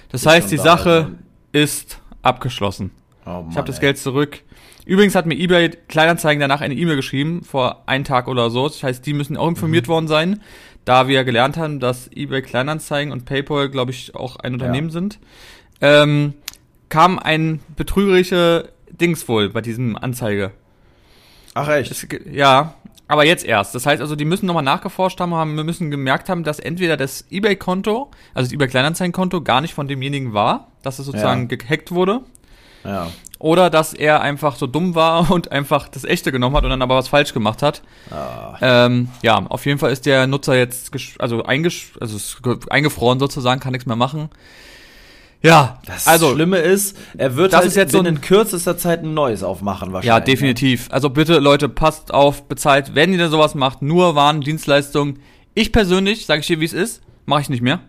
[0.08, 1.08] Das ist heißt, die Sache also.
[1.52, 2.90] ist abgeschlossen.
[3.26, 4.40] Oh Mann, ich habe das Geld zurück.
[4.86, 8.66] Übrigens hat mir eBay Kleinanzeigen danach eine E-Mail geschrieben, vor einem Tag oder so.
[8.66, 9.92] Das heißt, die müssen auch informiert mhm.
[9.92, 10.40] worden sein,
[10.86, 14.92] da wir gelernt haben, dass eBay Kleinanzeigen und PayPal, glaube ich, auch ein Unternehmen ja.
[14.94, 15.18] sind.
[15.82, 16.32] Ähm,
[16.88, 20.52] kam ein betrügerische Dings wohl bei diesem Anzeige.
[21.54, 21.90] Ach echt?
[21.90, 22.74] Es, ja,
[23.08, 23.74] aber jetzt erst.
[23.74, 26.96] Das heißt also, die müssen nochmal nachgeforscht haben, haben, wir müssen gemerkt haben, dass entweder
[26.96, 31.56] das eBay-Konto, also das eBay Kleinanzeigen-Konto, gar nicht von demjenigen war, dass es sozusagen ja.
[31.56, 32.20] gehackt wurde.
[32.84, 33.08] Ja.
[33.38, 36.80] Oder dass er einfach so dumm war und einfach das echte genommen hat und dann
[36.80, 37.82] aber was falsch gemacht hat.
[38.10, 38.56] Ah.
[38.62, 42.16] Ähm, ja, auf jeden Fall ist der Nutzer jetzt also, eingesch also
[42.70, 44.30] eingefroren sozusagen, kann nichts mehr machen.
[45.42, 49.02] Ja, das also, Schlimme ist, er wird das halt ist jetzt so in kürzester Zeit
[49.02, 50.06] ein neues aufmachen wahrscheinlich.
[50.06, 50.24] Ja, ne?
[50.24, 50.88] definitiv.
[50.90, 55.18] Also bitte Leute, passt auf, bezahlt, wenn ihr denn sowas macht, nur Waren, Dienstleistungen.
[55.54, 57.80] Ich persönlich, sage ich dir, wie es ist, mache ich nicht mehr.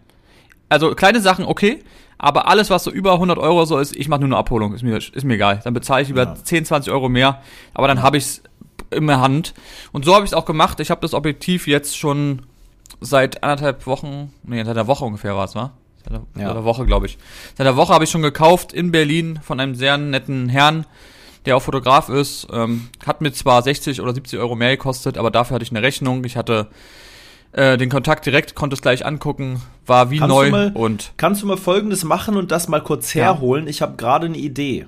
[0.68, 1.84] Also kleine Sachen, okay,
[2.18, 4.82] aber alles, was so über 100 Euro so ist, ich mache nur eine Abholung, ist
[4.82, 5.60] mir, ist mir egal.
[5.64, 6.36] Dann bezahle ich lieber ja.
[6.36, 7.42] 10, 20 Euro mehr,
[7.74, 8.44] aber dann habe ich es
[8.90, 9.54] in der Hand.
[9.92, 10.80] Und so habe ich es auch gemacht.
[10.80, 12.44] Ich habe das Objektiv jetzt schon
[13.02, 15.74] seit anderthalb Wochen, nee, seit einer Woche ungefähr war es, wa?
[16.04, 16.64] Seit einer, ja.
[16.64, 17.18] Woche, glaube ich.
[17.58, 20.86] Seit einer Woche habe ich schon gekauft in Berlin von einem sehr netten Herrn,
[21.46, 22.48] der auch Fotograf ist.
[22.52, 25.82] Ähm, hat mir zwar 60 oder 70 Euro mehr gekostet, aber dafür hatte ich eine
[25.82, 26.24] Rechnung.
[26.26, 26.68] Ich hatte
[27.54, 31.14] äh, den Kontakt direkt, konnte es gleich angucken, war wie kannst neu mal, und.
[31.18, 33.66] Kannst du mal folgendes machen und das mal kurz herholen?
[33.66, 33.70] Ja.
[33.70, 34.88] Ich habe gerade eine Idee.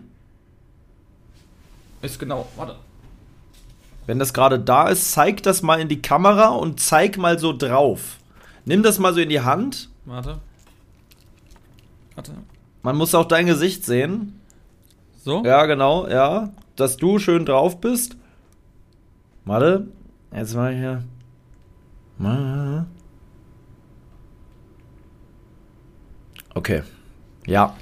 [2.01, 2.75] Ist genau, warte.
[4.06, 7.54] Wenn das gerade da ist, zeig das mal in die Kamera und zeig mal so
[7.54, 8.17] drauf.
[8.65, 9.89] Nimm das mal so in die Hand.
[10.06, 10.39] Warte.
[12.15, 12.34] Warte.
[12.82, 14.39] Man muss auch dein Gesicht sehen.
[15.17, 15.43] So?
[15.43, 16.54] Ja, genau, ja.
[16.75, 18.17] Dass du schön drauf bist.
[19.43, 19.88] Warte.
[20.34, 21.04] Jetzt mal hier.
[26.54, 26.84] Okay.
[27.45, 27.75] Ja,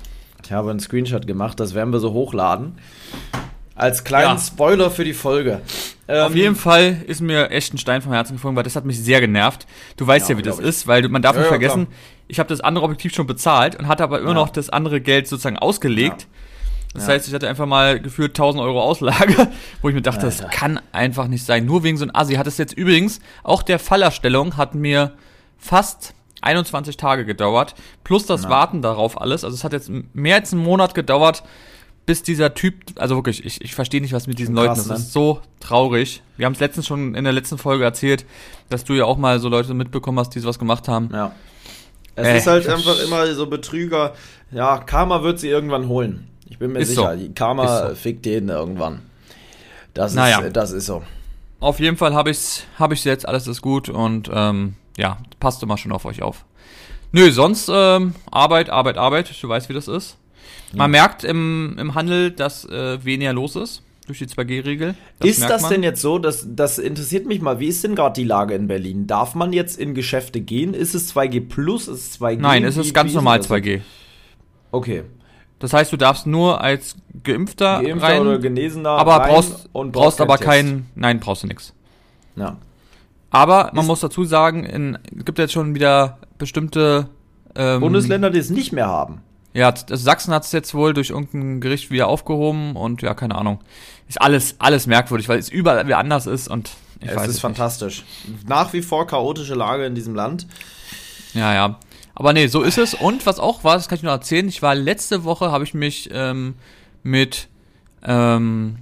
[0.43, 2.76] ich habe einen Screenshot gemacht, das werden wir so hochladen.
[3.76, 4.40] Als kleinen ja.
[4.40, 5.62] Spoiler für die Folge.
[6.08, 8.86] Ähm, Auf jeden Fall ist mir echt ein Stein vom Herzen geflogen, weil das hat
[8.86, 9.66] mich sehr genervt.
[9.98, 10.66] Du weißt ja, ja wie das ich.
[10.66, 11.88] ist, weil man darf ja, nicht vergessen,
[12.28, 15.28] ich habe das andere Objektiv schon bezahlt und hatte aber immer noch das andere Geld
[15.28, 16.28] sozusagen ausgelegt.
[16.94, 19.50] Das heißt, ich hatte einfach mal gefühlt 1000 Euro Auslage,
[19.82, 20.44] wo ich mir dachte, Alter.
[20.44, 21.66] das kann einfach nicht sein.
[21.66, 25.14] Nur wegen so einem Assi hat es jetzt übrigens, auch der Fallerstellung hat mir
[25.58, 29.44] fast 21 Tage gedauert, plus das Warten darauf alles.
[29.44, 31.44] Also es hat jetzt mehr als einen Monat gedauert,
[32.06, 34.96] bis dieser Typ, also wirklich, ich, ich verstehe nicht, was mit diesen Leuten, das ne?
[34.96, 36.22] ist so traurig.
[36.38, 38.26] Wir haben es letztens schon in der letzten Folge erzählt,
[38.70, 41.10] dass du ja auch mal so Leute mitbekommen hast, die sowas gemacht haben.
[41.13, 41.34] Ja.
[42.16, 44.13] Es äh, ist halt einfach immer so Betrüger.
[44.52, 46.28] Ja, Karma wird sie irgendwann holen.
[46.50, 47.18] Ich bin mir ist sicher.
[47.18, 47.30] So.
[47.34, 47.96] Karma so.
[47.96, 49.02] fickt jeden irgendwann.
[49.94, 50.39] Das naja.
[50.39, 51.04] ist, das ist so.
[51.60, 55.63] Auf jeden Fall habe ich's, habe ich jetzt, alles ist gut und ähm, ja, passt
[55.63, 56.46] immer schon auf euch auf.
[57.12, 59.34] Nö, sonst ähm, Arbeit, Arbeit, Arbeit.
[59.42, 60.18] Du weißt, wie das ist.
[60.76, 64.96] Man merkt im, im Handel, dass äh, weniger los ist durch die 2G-Regel.
[65.22, 65.72] Ist das man.
[65.72, 68.68] denn jetzt so, dass das interessiert mich mal, wie ist denn gerade die Lage in
[68.68, 69.08] Berlin?
[69.08, 70.74] Darf man jetzt in Geschäfte gehen?
[70.74, 71.88] Ist es 2G plus?
[71.88, 72.40] Ist es 2G?
[72.40, 73.82] Nein, es ist ganz normal 2G.
[74.72, 75.04] Okay.
[75.60, 80.18] Das heißt, du darfst nur als Geimpfter, Geimpfter rein, oder Genesener aber brauchst, und brauchst,
[80.18, 81.74] brauchst aber keinen, nein, brauchst du nichts.
[82.36, 82.58] Ja.
[83.30, 87.08] Aber man ist muss dazu sagen, in, es gibt jetzt schon wieder bestimmte
[87.56, 89.22] ähm, Bundesländer, die es nicht mehr haben.
[89.54, 93.36] Ja, also Sachsen hat es jetzt wohl durch irgendein Gericht wieder aufgehoben und ja, keine
[93.36, 93.60] Ahnung.
[94.08, 97.39] Ist alles, alles merkwürdig, weil es überall wie anders ist und ich es weiß ist
[97.39, 98.04] fantastisch.
[98.28, 98.50] Nicht.
[98.50, 100.48] Nach wie vor chaotische Lage in diesem Land.
[101.34, 101.80] Ja, ja.
[102.16, 102.94] Aber nee, so ist es.
[102.94, 105.74] Und was auch war, das kann ich nur erzählen, ich war letzte Woche, habe ich
[105.74, 106.56] mich ähm,
[107.02, 107.48] mit
[108.04, 108.80] ähm,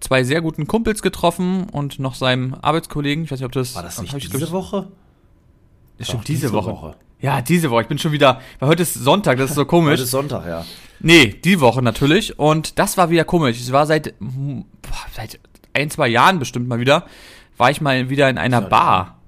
[0.00, 3.24] zwei sehr guten Kumpels getroffen und noch seinem Arbeitskollegen.
[3.24, 3.74] Ich weiß nicht, ob das.
[3.74, 4.88] War das nicht diese ich, Woche?
[5.98, 6.70] Das stimmt, diese, diese Woche.
[6.70, 6.96] Woche.
[7.20, 7.82] Ja, diese Woche.
[7.82, 9.92] Ich bin schon wieder, weil heute ist Sonntag, das ist so komisch.
[9.92, 10.64] heute ist Sonntag, ja.
[11.00, 12.38] Nee, die Woche natürlich.
[12.38, 13.60] Und das war wieder komisch.
[13.60, 14.14] Es war seit,
[15.14, 15.38] seit
[15.72, 17.06] ein, zwei Jahren bestimmt mal wieder,
[17.56, 19.18] war ich mal wieder in einer Bar.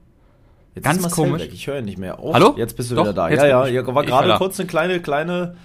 [0.74, 1.42] Jetzt Ganz komisch.
[1.42, 1.52] Weg.
[1.52, 2.18] Ich höre nicht mehr.
[2.22, 2.55] Oh, Hallo?
[2.57, 3.28] Jetzt bist du Doch, wieder da.
[3.28, 5.57] Ja, ja, hier war gerade kurz eine kleine, kleine,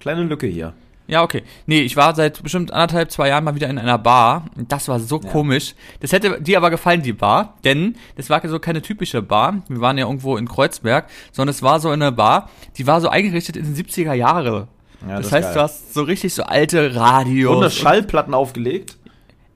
[0.00, 0.72] kleine Lücke hier.
[1.08, 1.42] Ja, okay.
[1.66, 4.46] Nee, ich war seit bestimmt anderthalb, zwei Jahren mal wieder in einer Bar.
[4.56, 5.30] Das war so ja.
[5.30, 5.74] komisch.
[6.00, 7.54] Das hätte dir aber gefallen, die Bar.
[7.64, 9.62] Denn das war so keine typische Bar.
[9.68, 11.08] Wir waren ja irgendwo in Kreuzberg.
[11.32, 14.68] Sondern es war so eine Bar, die war so eingerichtet in den 70er Jahre.
[15.06, 17.64] Ja, das, das heißt, du hast so richtig so alte Radios.
[17.64, 18.96] Und Schallplatten aufgelegt?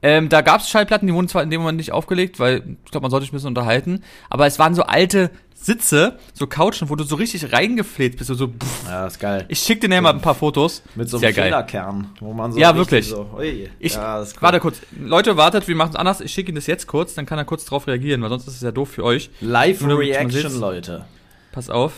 [0.03, 2.91] Ähm, da gab es Schallplatten, die wurden zwar in dem Moment nicht aufgelegt, weil ich
[2.91, 5.31] glaube, man sollte sich ein bisschen unterhalten, aber es waren so alte
[5.63, 8.29] Sitze, so Couchen, wo du so richtig reingefleht bist.
[8.35, 8.89] So, pff.
[8.89, 9.45] Ja, ist geil.
[9.49, 10.83] Ich schick dir mal ein paar Fotos.
[10.95, 12.59] Mit so einem Federkern, wo man so.
[12.59, 13.09] Ja, wirklich.
[13.09, 13.39] So,
[13.79, 14.27] ich, ja, cool.
[14.41, 14.81] Warte kurz.
[14.99, 16.23] Leute, wartet, wir machen es anders.
[16.23, 18.55] Ich schicke ihn das jetzt kurz, dann kann er kurz drauf reagieren, weil sonst ist
[18.55, 19.29] es ja doof für euch.
[19.43, 21.05] Live Reaction, Leute.
[21.53, 21.93] Pass auf.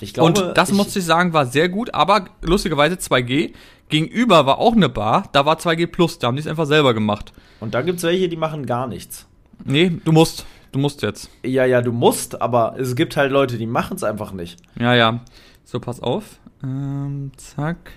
[0.00, 3.54] Glaube, Und das ich, muss ich sagen, war sehr gut, aber lustigerweise 2G.
[3.88, 6.92] Gegenüber war auch eine Bar, da war 2G Plus, da haben die es einfach selber
[6.92, 7.32] gemacht.
[7.60, 9.26] Und da gibt es welche, die machen gar nichts.
[9.64, 10.44] Nee, du musst.
[10.72, 11.30] Du musst jetzt.
[11.42, 14.60] Ja, ja, du musst, aber es gibt halt Leute, die machen es einfach nicht.
[14.78, 15.20] Ja, ja.
[15.64, 16.38] So, pass auf.
[16.62, 17.92] Ähm, zack.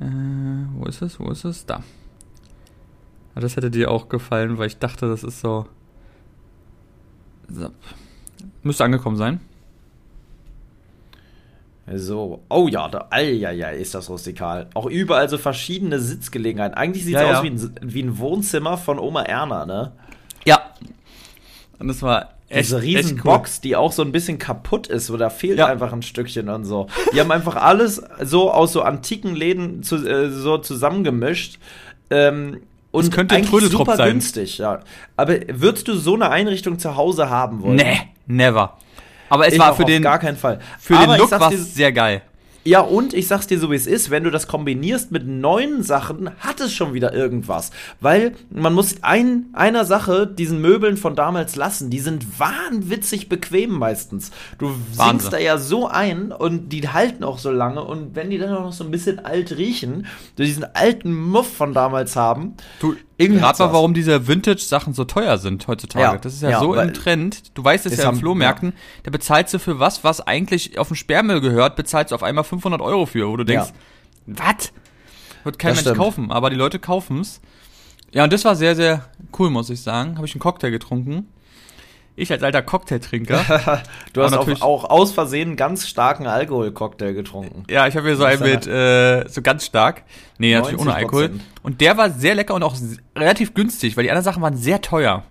[0.00, 0.04] Äh,
[0.74, 1.20] wo ist es?
[1.20, 1.66] Wo ist es?
[1.66, 1.82] Da.
[3.34, 5.66] Das hätte dir auch gefallen, weil ich dachte, das ist so.
[7.48, 7.68] so.
[8.62, 9.40] Müsste angekommen sein.
[11.94, 14.68] So, oh ja, da, ja, ja, ist das rustikal.
[14.74, 16.76] Auch überall so verschiedene Sitzgelegenheiten.
[16.76, 17.42] Eigentlich sieht es ja, aus ja.
[17.44, 19.92] Wie, ein, wie ein Wohnzimmer von Oma Erna, ne?
[20.44, 20.62] Ja.
[21.78, 23.22] Und das war echt, Diese riesen cool.
[23.22, 25.66] Box, die auch so ein bisschen kaputt ist, wo da fehlt ja.
[25.66, 26.88] einfach ein Stückchen und so.
[27.14, 31.60] Die haben einfach alles so aus so antiken Läden zu, äh, so zusammengemischt.
[32.10, 34.12] Ähm, und das könnte eigentlich super sein.
[34.12, 34.80] günstig, ja.
[35.16, 37.76] Aber würdest du so eine Einrichtung zu Hause haben wollen?
[37.76, 38.76] Nee, never.
[39.28, 40.60] Aber es ich war für den gar keinen Fall.
[40.78, 42.22] Für Aber den Look war es sehr geil.
[42.66, 45.84] Ja, und ich sag's dir so, wie es ist, wenn du das kombinierst mit neuen
[45.84, 47.70] Sachen, hat es schon wieder irgendwas.
[48.00, 51.90] Weil man muss ein, einer Sache diesen Möbeln von damals lassen.
[51.90, 54.32] Die sind wahnwitzig bequem meistens.
[54.58, 55.20] Du Wahnsinn.
[55.20, 57.84] sinkst da ja so ein und die halten auch so lange.
[57.84, 61.54] Und wenn die dann auch noch so ein bisschen alt riechen, du diesen alten Muff
[61.54, 62.54] von damals haben.
[62.80, 66.04] Du, irgendwie Rat mal, warum diese Vintage-Sachen so teuer sind heutzutage.
[66.04, 67.56] Ja, das ist ja, ja so im Trend.
[67.56, 68.76] Du weißt es ja in Flohmärkten, ja.
[69.04, 72.44] da bezahlst du für was, was eigentlich auf den Sperrmüll gehört, bezahlst du auf einmal
[72.44, 73.70] 500 Euro für, wo du denkst,
[74.26, 74.34] ja.
[74.38, 74.72] was?
[75.44, 75.98] Wird kein das Mensch stimmt.
[75.98, 77.40] kaufen, aber die Leute kaufen es.
[78.12, 80.16] Ja, und das war sehr, sehr cool, muss ich sagen.
[80.16, 81.28] Habe ich einen Cocktail getrunken.
[82.18, 83.82] Ich als alter Cocktailtrinker.
[84.14, 87.64] du hast auch, auch aus Versehen ganz starken Alkoholcocktail getrunken.
[87.68, 90.02] Ja, ich habe hier so einen mit äh, so ganz stark.
[90.38, 91.32] Nee, natürlich ohne Alkohol.
[91.62, 92.74] Und der war sehr lecker und auch
[93.14, 95.24] relativ günstig, weil die anderen Sachen waren sehr teuer.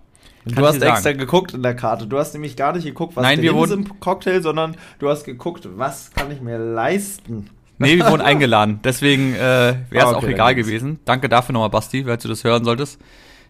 [0.44, 2.06] du hast extra geguckt in der Karte.
[2.06, 5.24] Du hast nämlich gar nicht geguckt, was Nein, wir wurden, im Cocktail, sondern du hast
[5.24, 7.50] geguckt, was kann ich mir leisten.
[7.78, 8.78] Nee, wir wurden eingeladen.
[8.84, 11.00] Deswegen äh, wäre es ah, okay, auch egal gewesen.
[11.04, 13.00] Danke dafür nochmal, Basti, falls du das hören solltest.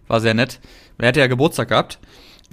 [0.08, 0.58] War sehr nett.
[0.96, 1.98] Er hätte ja Geburtstag gehabt.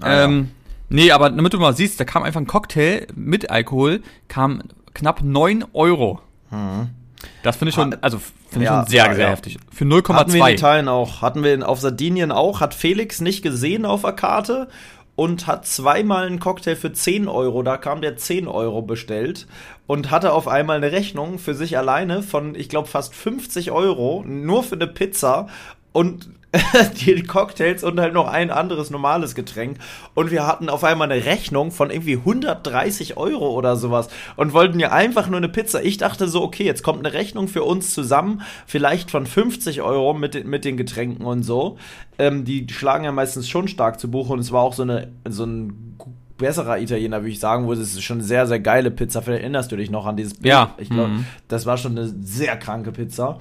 [0.02, 0.63] Ah, ähm, ja.
[0.94, 4.62] Nee, aber damit du mal siehst, da kam einfach ein Cocktail mit Alkohol, kam
[4.94, 6.20] knapp 9 Euro.
[6.52, 6.92] Mhm.
[7.42, 8.20] Das finde ich schon, also
[8.52, 9.32] finde ja, ich schon sehr, ja, sehr ja.
[9.32, 9.58] heftig.
[9.72, 10.14] Für 0,2.
[10.14, 11.24] Hatten wir in Italien auch.
[11.24, 12.62] Hatten wir in, auf Sardinien auch.
[12.62, 14.68] Hat Felix nicht gesehen auf der Karte
[15.16, 17.64] und hat zweimal einen Cocktail für 10 Euro.
[17.64, 19.48] Da kam der 10 Euro bestellt
[19.88, 24.24] und hatte auf einmal eine Rechnung für sich alleine von, ich glaube, fast 50 Euro
[24.28, 25.48] nur für eine Pizza.
[25.92, 26.30] Und
[27.06, 29.78] die Cocktails und halt noch ein anderes normales Getränk.
[30.14, 34.80] Und wir hatten auf einmal eine Rechnung von irgendwie 130 Euro oder sowas und wollten
[34.80, 35.84] ja einfach nur eine Pizza.
[35.84, 40.14] Ich dachte so, okay, jetzt kommt eine Rechnung für uns zusammen, vielleicht von 50 Euro
[40.14, 41.78] mit, mit den Getränken und so.
[42.20, 45.12] Ähm, die schlagen ja meistens schon stark zu Buche und es war auch so, eine,
[45.28, 45.98] so ein
[46.38, 49.22] besserer Italiener, würde ich sagen, wo es ist schon eine sehr, sehr geile Pizza.
[49.22, 50.46] Vielleicht erinnerst du dich noch an dieses Bild?
[50.46, 50.76] Ja.
[50.78, 51.26] Ich glaube, mhm.
[51.48, 53.40] das war schon eine sehr kranke Pizza.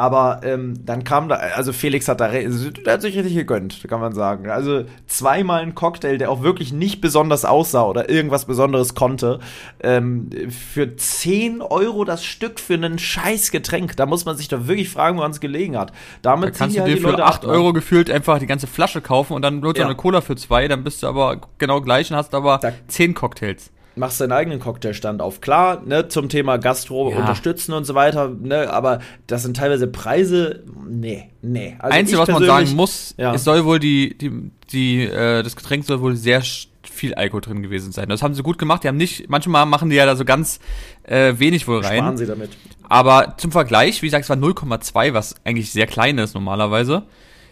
[0.00, 4.00] Aber ähm, dann kam da, also Felix hat da, der hat sich richtig gegönnt, kann
[4.00, 4.48] man sagen.
[4.48, 9.40] Also zweimal ein Cocktail, der auch wirklich nicht besonders aussah oder irgendwas Besonderes konnte.
[9.82, 13.94] Ähm, für 10 Euro das Stück für ein scheiß Getränk.
[13.98, 15.92] Da muss man sich doch wirklich fragen, woran es gelegen hat.
[16.22, 19.34] Damit da kannst du halt dir für 8 Euro gefühlt einfach die ganze Flasche kaufen
[19.34, 19.84] und dann wird ja.
[19.84, 23.12] eine Cola für zwei, dann bist du aber genau gleich und hast aber da 10
[23.12, 23.70] Cocktails
[24.00, 25.40] machst deinen eigenen Cocktailstand auf.
[25.40, 27.18] Klar, ne, zum Thema Gastro ja.
[27.18, 28.98] unterstützen und so weiter, ne, aber
[29.28, 31.76] das sind teilweise Preise, nee, nee.
[31.78, 33.32] Also Einzige, was man sagen muss, ja.
[33.32, 36.42] es soll wohl die, die, die, äh, das Getränk soll wohl sehr
[36.82, 38.08] viel Alkohol drin gewesen sein.
[38.08, 38.82] Das haben sie gut gemacht.
[38.82, 40.60] Die haben nicht, manchmal machen die ja da so ganz
[41.04, 41.98] äh, wenig wohl rein.
[41.98, 42.50] Sparen sie damit.
[42.88, 47.04] Aber zum Vergleich, wie gesagt, es war 0,2, was eigentlich sehr klein ist normalerweise.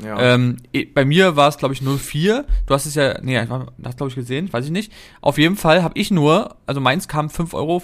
[0.03, 0.35] Ja.
[0.35, 0.57] Ähm,
[0.95, 2.45] bei mir war es, glaube ich, 04.
[2.67, 4.93] Du hast es ja, nee, hast glaube ich gesehen, weiß ich nicht.
[5.21, 7.83] Auf jeden Fall habe ich nur, also meins kam 5,50 Euro.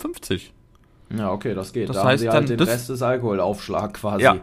[1.16, 1.88] Ja, okay, das geht.
[1.88, 4.24] Das da heißt, haben sie halt den das, Rest des Alkoholaufschlag quasi.
[4.24, 4.36] Ja,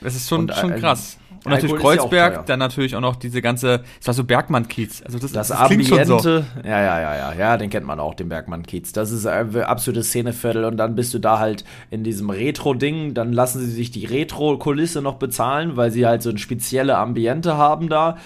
[0.00, 1.18] das ist schon, Und, schon äh, krass.
[1.44, 5.02] Und natürlich Kreuzberg, ja dann natürlich auch noch diese ganze, das war so Bergmann-Kiez.
[5.02, 6.28] Also das, das, das Ambiente, so.
[6.28, 8.92] ja, ja, ja, ja, ja, den kennt man auch, den Bergmann-Kiez.
[8.92, 13.32] Das ist ein absolutes Szeneviertel und dann bist du da halt in diesem Retro-Ding, dann
[13.32, 17.88] lassen sie sich die Retro-Kulisse noch bezahlen, weil sie halt so ein spezielle Ambiente haben
[17.88, 18.18] da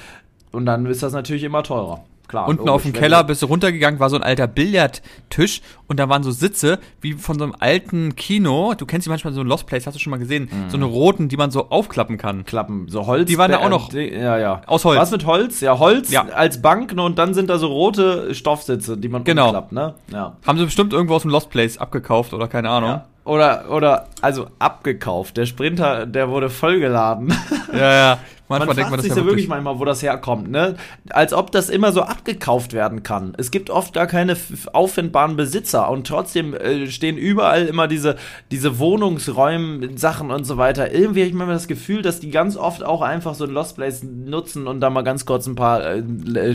[0.50, 2.48] und dann ist das natürlich immer teurer klar.
[2.48, 6.08] Unten logisch, auf dem Keller bist du runtergegangen, war so ein alter Billardtisch und da
[6.08, 8.74] waren so Sitze wie von so einem alten Kino.
[8.74, 10.48] Du kennst die manchmal so ein Lost Place, hast du schon mal gesehen?
[10.50, 10.70] Mhm.
[10.70, 12.44] So eine roten, die man so aufklappen kann.
[12.44, 13.28] Klappen, so Holz.
[13.28, 13.92] Die waren da auch noch.
[13.92, 14.62] Ja, ja.
[14.66, 14.98] Aus Holz.
[14.98, 15.60] Was mit Holz?
[15.60, 16.24] Ja, Holz ja.
[16.34, 19.46] als Bank ne, und dann sind da so rote Stoffsitze, die man genau.
[19.46, 19.94] umklappt, ne?
[20.10, 20.36] Ja.
[20.46, 22.90] Haben sie bestimmt irgendwo aus dem Lost Place abgekauft oder keine Ahnung.
[22.90, 23.06] Ja.
[23.24, 25.36] Oder, oder, also abgekauft.
[25.36, 27.32] Der Sprinter, der wurde vollgeladen.
[27.72, 28.18] Ja, ja.
[28.59, 30.76] Manchmal man denkt man das sich ja wirklich manchmal, wo das herkommt, ne?
[31.11, 33.34] Als ob das immer so abgekauft werden kann.
[33.36, 34.36] Es gibt oft gar keine
[34.72, 38.16] auffindbaren Besitzer und trotzdem äh, stehen überall immer diese,
[38.50, 40.92] diese Wohnungsräume, Sachen und so weiter.
[40.92, 43.76] Irgendwie habe ich manchmal das Gefühl, dass die ganz oft auch einfach so ein Lost
[43.76, 46.03] Place nutzen und da mal ganz kurz ein paar äh,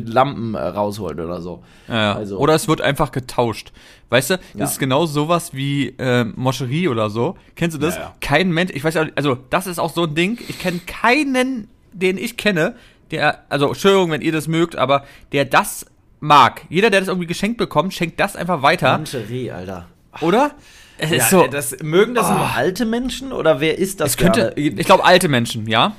[0.05, 1.63] Lampen äh, rausholen oder so.
[1.87, 2.37] Ja, also.
[2.37, 3.71] Oder es wird einfach getauscht.
[4.09, 4.65] Weißt du, das ja.
[4.65, 7.37] ist genau sowas wie äh, Moscherie oder so.
[7.55, 7.95] Kennst du das?
[7.95, 8.15] Ja, ja.
[8.21, 11.67] Kein Mensch, ich weiß ja, also das ist auch so ein Ding, ich kenne keinen,
[11.91, 12.75] den ich kenne,
[13.11, 15.85] der, also Entschuldigung, wenn ihr das mögt, aber der das
[16.19, 16.61] mag.
[16.69, 18.97] Jeder, der das irgendwie geschenkt bekommt, schenkt das einfach weiter.
[18.97, 19.87] Moscherie, Alter.
[20.21, 20.51] Oder?
[20.97, 22.33] Es ist so, das, mögen das oh.
[22.33, 24.11] nur alte Menschen oder wer ist das?
[24.11, 25.95] Es könnte, ich glaube alte Menschen, ja.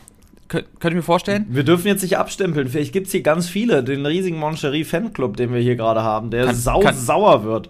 [0.48, 1.46] Könnt, könnt ihr mir vorstellen?
[1.50, 2.68] Wir dürfen jetzt nicht abstempeln.
[2.68, 3.84] Vielleicht gibt es hier ganz viele.
[3.84, 7.68] Den riesigen Moncherie Fanclub, den wir hier gerade haben, der kann, sau kann, sauer wird.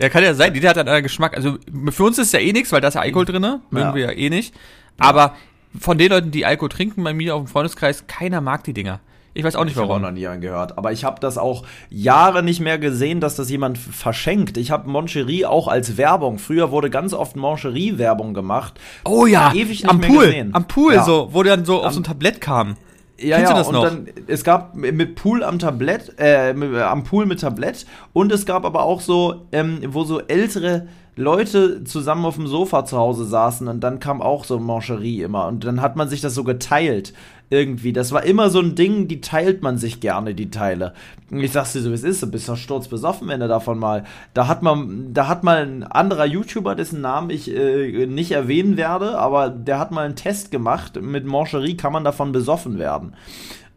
[0.00, 0.54] Ja, kann ja sein.
[0.54, 1.36] Die hat einen Geschmack.
[1.36, 1.58] Also
[1.90, 3.42] für uns ist ja eh nichts, weil da ist ja Alkohol drin.
[3.42, 3.94] Mögen ja.
[3.94, 4.54] wir ja eh nicht.
[4.98, 5.34] Aber
[5.78, 9.00] von den Leuten, die Alkohol trinken bei mir auf dem Freundeskreis, keiner mag die Dinger.
[9.34, 9.90] Ich weiß auch nicht, warum.
[9.90, 10.76] Ich habe noch nie angehört.
[10.76, 14.56] Aber ich habe das auch Jahre nicht mehr gesehen, dass das jemand verschenkt.
[14.56, 16.38] Ich habe Moncherie auch als Werbung.
[16.38, 18.78] Früher wurde ganz oft Moncherie-Werbung gemacht.
[19.04, 20.50] Oh ja, ewig am Pool.
[20.52, 21.04] Am Pool, ja.
[21.04, 22.76] so, wo dann so am, auf so ein Tablett kam.
[23.18, 23.84] Ja, Kennst ja, du das noch?
[23.84, 28.64] Dann, es gab mit Pool am Tablett, äh, am Pool mit Tablett und es gab
[28.64, 33.68] aber auch so, ähm, wo so ältere Leute zusammen auf dem Sofa zu Hause saßen
[33.68, 37.12] und dann kam auch so Mancherie immer und dann hat man sich das so geteilt
[37.52, 37.92] irgendwie.
[37.92, 40.94] Das war immer so ein Ding, die teilt man sich gerne, die Teile.
[41.30, 44.04] Ich sag's dir so, wie es ist, du bist doch sturzbesoffen, wenn du davon mal.
[44.32, 48.78] Da hat man, da hat mal ein anderer YouTuber, dessen Namen ich äh, nicht erwähnen
[48.78, 51.00] werde, aber der hat mal einen Test gemacht.
[51.00, 53.14] Mit Mancherie kann man davon besoffen werden.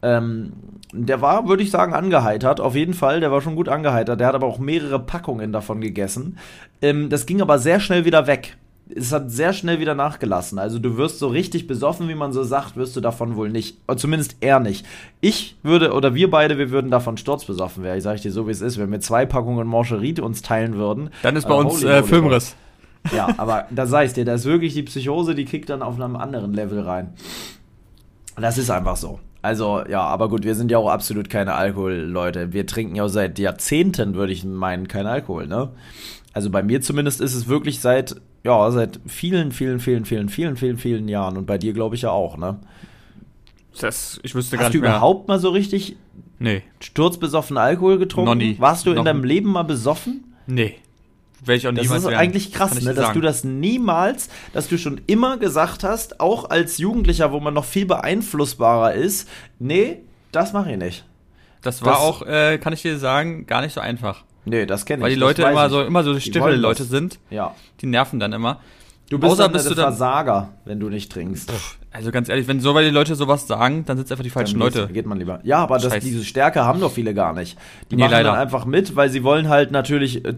[0.02, 0.54] Ähm,
[0.94, 2.62] der war, würde ich sagen, angeheitert.
[2.62, 4.22] Auf jeden Fall, der war schon gut angeheitert.
[4.22, 6.38] Der hat aber auch mehrere Packungen davon gegessen.
[6.82, 8.56] Ähm, das ging aber sehr schnell wieder weg
[8.94, 10.60] es hat sehr schnell wieder nachgelassen.
[10.60, 13.78] Also du wirst so richtig besoffen, wie man so sagt, wirst du davon wohl nicht.
[13.88, 14.86] Oder zumindest er nicht.
[15.22, 17.98] Ich würde, oder wir beide, wir würden davon sturzbesoffen werden.
[17.98, 18.78] Ich sage dir so, wie es ist.
[18.78, 21.10] Wenn wir zwei Packungen Mancherie uns teilen würden.
[21.24, 22.56] Dann ist bei äh, uns holy, äh, holy Filmriss.
[23.16, 25.96] Ja, aber da sag ich dir, da ist wirklich die Psychose, die kickt dann auf
[25.96, 27.14] einem anderen Level rein.
[28.36, 29.20] Das ist einfach so.
[29.42, 32.52] Also, ja, aber gut, wir sind ja auch absolut keine Alkoholleute.
[32.52, 35.70] Wir trinken ja seit Jahrzehnten, würde ich meinen, kein Alkohol, ne?
[36.34, 38.16] Also bei mir zumindest ist es wirklich seit,
[38.46, 41.36] ja, seit vielen, vielen, vielen, vielen, vielen, vielen, vielen Jahren.
[41.36, 42.60] Und bei dir, glaube ich, ja auch, ne?
[43.82, 45.98] Das, ich wüsste Hast gar nicht du überhaupt mal so richtig
[46.38, 46.62] nee.
[46.80, 48.30] sturzbesoffen Alkohol getrunken?
[48.30, 48.56] Noch nie.
[48.60, 50.36] Warst du Noch in deinem Leben mal besoffen?
[50.46, 50.76] Nee.
[51.48, 52.16] Ich auch das ist werden.
[52.16, 56.78] eigentlich krass, ne, dass du das niemals, dass du schon immer gesagt hast, auch als
[56.78, 59.30] Jugendlicher, wo man noch viel beeinflussbarer ist,
[59.60, 59.98] nee,
[60.32, 61.06] das mache ich nicht.
[61.62, 64.24] Das war das, auch, äh, kann ich dir sagen, gar nicht so einfach.
[64.46, 65.04] Nee, das kenne ich.
[65.04, 67.20] Weil die Leute immer so, immer so stille Leute sind.
[67.30, 67.56] Ja.
[67.82, 68.60] Die nerven dann immer.
[69.10, 71.52] Du bist Außer dann bist du dann, Versager, wenn du nicht trinkst.
[71.92, 74.32] Also ganz ehrlich, wenn so weil die Leute sowas sagen, dann sind es einfach die
[74.32, 74.88] falschen dann Leute.
[74.92, 75.40] Geht man lieber.
[75.44, 77.58] Ja, aber das, diese Stärke haben doch viele gar nicht.
[77.92, 78.32] Die nee, machen leider.
[78.32, 80.34] dann einfach mit, weil sie wollen halt natürlich äh,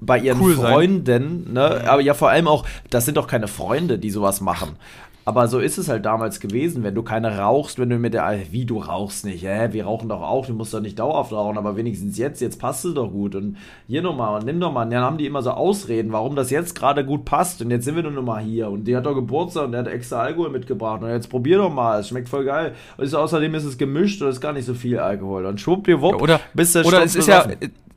[0.00, 3.98] bei ihren cool Freunden, ne, aber ja vor allem auch, das sind doch keine Freunde,
[3.98, 4.76] die sowas machen.
[5.24, 8.38] Aber so ist es halt damals gewesen, wenn du keine rauchst, wenn du mit der,
[8.50, 11.58] wie du rauchst nicht, hä, wir rauchen doch auch, du musst doch nicht dauerhaft rauchen,
[11.58, 13.34] aber wenigstens jetzt, jetzt passt es doch gut.
[13.36, 13.56] Und
[13.86, 16.50] hier nochmal und nimm doch mal, und dann haben die immer so Ausreden, warum das
[16.50, 17.62] jetzt gerade gut passt.
[17.62, 18.68] Und jetzt sind wir nur mal hier.
[18.68, 21.02] Und die hat doch Geburtstag und der hat extra Alkohol mitgebracht.
[21.02, 22.74] Und jetzt probier doch mal, es schmeckt voll geil.
[22.96, 25.46] Und ist, außerdem ist es gemischt und ist gar nicht so viel Alkohol.
[25.46, 27.46] Und schwuppdiwupp, ja, oder, bist du Oder es ist ja,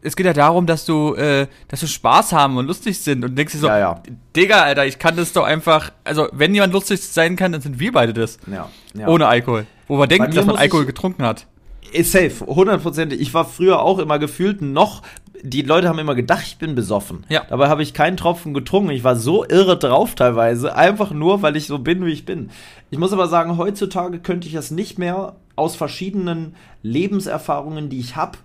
[0.05, 3.25] es geht ja darum, dass du, äh, dass du Spaß haben und lustig sind.
[3.25, 4.03] Und denkst dir so, ja, ja.
[4.35, 7.79] Digga, Alter, ich kann das doch einfach, also wenn jemand lustig sein kann, dann sind
[7.79, 8.37] wir beide das.
[8.45, 8.69] Ja.
[8.93, 9.07] ja.
[9.07, 9.65] Ohne Alkohol.
[9.87, 11.47] Wo man denkt, dass man Alkohol getrunken hat.
[11.91, 13.19] Ist safe, hundertprozentig.
[13.19, 15.01] Ich war früher auch immer gefühlt noch,
[15.41, 17.23] die Leute haben immer gedacht, ich bin besoffen.
[17.29, 17.43] Ja.
[17.47, 18.89] Dabei habe ich keinen Tropfen getrunken.
[18.89, 22.49] Ich war so irre drauf teilweise, einfach nur, weil ich so bin, wie ich bin.
[22.89, 28.15] Ich muss aber sagen, heutzutage könnte ich das nicht mehr aus verschiedenen Lebenserfahrungen, die ich
[28.15, 28.37] habe,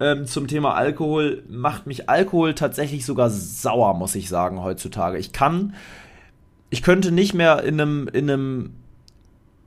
[0.00, 5.18] ähm, zum Thema Alkohol macht mich Alkohol tatsächlich sogar sauer, muss ich sagen, heutzutage.
[5.18, 5.74] Ich kann,
[6.70, 8.70] ich könnte nicht mehr in einem, in einem,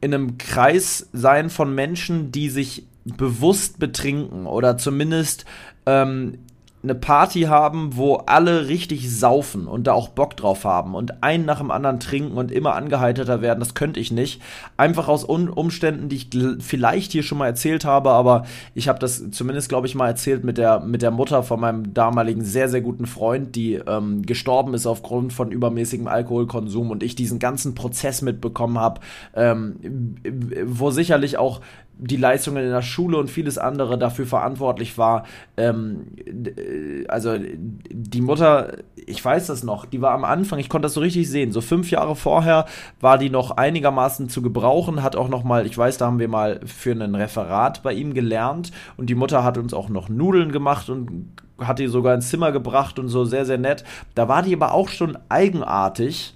[0.01, 5.45] in einem Kreis sein von Menschen, die sich bewusst betrinken oder zumindest
[5.85, 6.37] ähm,
[6.83, 11.45] eine Party haben, wo alle richtig saufen und da auch Bock drauf haben und einen
[11.45, 14.41] nach dem anderen trinken und immer angeheiterter werden, das könnte ich nicht.
[14.77, 16.29] Einfach aus Un Umständen, die ich
[16.59, 20.43] vielleicht hier schon mal erzählt habe, aber ich habe das zumindest, glaube ich, mal erzählt
[20.43, 24.73] mit der, mit der Mutter von meinem damaligen sehr, sehr guten Freund, die ähm, gestorben
[24.73, 29.01] ist aufgrund von übermäßigem Alkoholkonsum und ich diesen ganzen Prozess mitbekommen habe,
[29.35, 30.15] ähm,
[30.65, 31.61] wo sicherlich auch
[31.97, 35.23] die Leistungen in der Schule und vieles andere dafür verantwortlich war.
[35.55, 36.07] Ähm,
[37.07, 41.01] also die Mutter, ich weiß das noch, die war am Anfang, ich konnte das so
[41.01, 42.65] richtig sehen, so fünf Jahre vorher
[42.99, 46.27] war die noch einigermaßen zu gebrauchen, hat auch noch mal, ich weiß, da haben wir
[46.27, 50.51] mal für ein Referat bei ihm gelernt und die Mutter hat uns auch noch Nudeln
[50.51, 51.27] gemacht und
[51.59, 53.83] hat die sogar ins Zimmer gebracht und so sehr, sehr nett.
[54.15, 56.33] Da war die aber auch schon eigenartig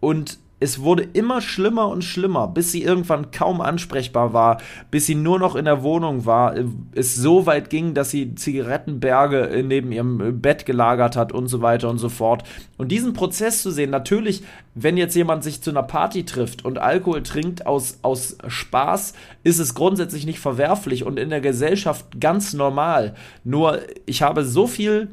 [0.00, 4.58] und es wurde immer schlimmer und schlimmer, bis sie irgendwann kaum ansprechbar war,
[4.92, 6.54] bis sie nur noch in der Wohnung war,
[6.94, 11.90] es so weit ging, dass sie Zigarettenberge neben ihrem Bett gelagert hat und so weiter
[11.90, 12.44] und so fort.
[12.78, 14.44] Und diesen Prozess zu sehen, natürlich,
[14.76, 19.58] wenn jetzt jemand sich zu einer Party trifft und Alkohol trinkt aus, aus Spaß, ist
[19.58, 23.14] es grundsätzlich nicht verwerflich und in der Gesellschaft ganz normal.
[23.42, 25.08] Nur, ich habe so viel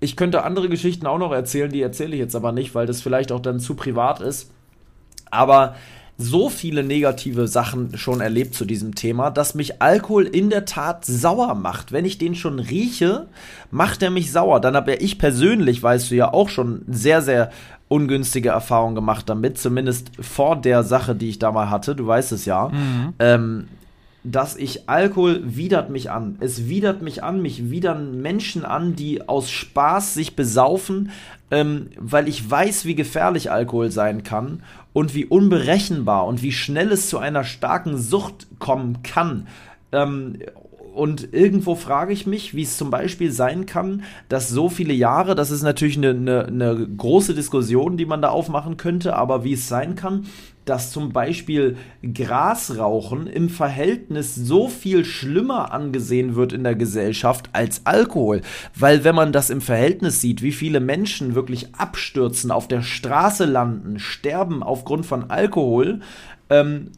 [0.00, 3.00] ich könnte andere Geschichten auch noch erzählen, die erzähle ich jetzt aber nicht, weil das
[3.00, 4.50] vielleicht auch dann zu privat ist
[5.34, 5.74] aber
[6.16, 11.04] so viele negative Sachen schon erlebt zu diesem Thema, dass mich Alkohol in der Tat
[11.04, 11.90] sauer macht.
[11.90, 13.26] Wenn ich den schon rieche,
[13.72, 14.60] macht er mich sauer.
[14.60, 17.50] Dann habe ja ich persönlich, weißt du ja, auch schon sehr, sehr
[17.88, 22.32] ungünstige Erfahrungen gemacht damit, zumindest vor der Sache, die ich da mal hatte, du weißt
[22.32, 22.68] es ja.
[22.68, 23.14] Mhm.
[23.18, 23.68] Ähm,
[24.24, 26.36] dass ich Alkohol widert mich an.
[26.40, 31.10] Es widert mich an, mich widern Menschen an, die aus Spaß sich besaufen,
[31.50, 34.62] ähm, weil ich weiß, wie gefährlich Alkohol sein kann
[34.94, 39.46] und wie unberechenbar und wie schnell es zu einer starken Sucht kommen kann.
[39.92, 40.38] Ähm,
[40.94, 45.34] und irgendwo frage ich mich, wie es zum Beispiel sein kann, dass so viele Jahre,
[45.34, 49.54] das ist natürlich eine, eine, eine große Diskussion, die man da aufmachen könnte, aber wie
[49.54, 50.26] es sein kann,
[50.64, 57.82] dass zum Beispiel Grasrauchen im Verhältnis so viel schlimmer angesehen wird in der Gesellschaft als
[57.84, 58.40] Alkohol.
[58.74, 63.44] Weil wenn man das im Verhältnis sieht, wie viele Menschen wirklich abstürzen, auf der Straße
[63.44, 66.00] landen, sterben aufgrund von Alkohol,
[66.50, 66.90] ähm,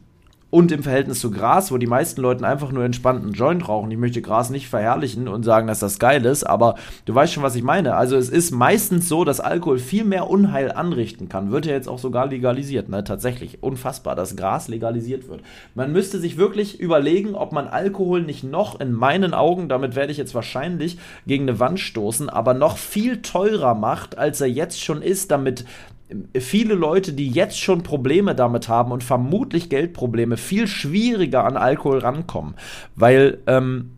[0.49, 3.91] und im Verhältnis zu Gras, wo die meisten Leute einfach nur entspannten Joint rauchen.
[3.91, 6.75] Ich möchte Gras nicht verherrlichen und sagen, dass das geil ist, aber
[7.05, 7.95] du weißt schon, was ich meine.
[7.95, 11.51] Also es ist meistens so, dass Alkohol viel mehr Unheil anrichten kann.
[11.51, 13.03] Wird ja jetzt auch sogar legalisiert, ne?
[13.03, 13.61] Tatsächlich.
[13.61, 15.41] Unfassbar, dass Gras legalisiert wird.
[15.75, 20.11] Man müsste sich wirklich überlegen, ob man Alkohol nicht noch in meinen Augen, damit werde
[20.11, 24.81] ich jetzt wahrscheinlich gegen eine Wand stoßen, aber noch viel teurer macht, als er jetzt
[24.81, 25.65] schon ist, damit
[26.39, 31.99] viele Leute, die jetzt schon Probleme damit haben und vermutlich Geldprobleme, viel schwieriger an Alkohol
[31.99, 32.55] rankommen.
[32.95, 33.91] Weil ähm,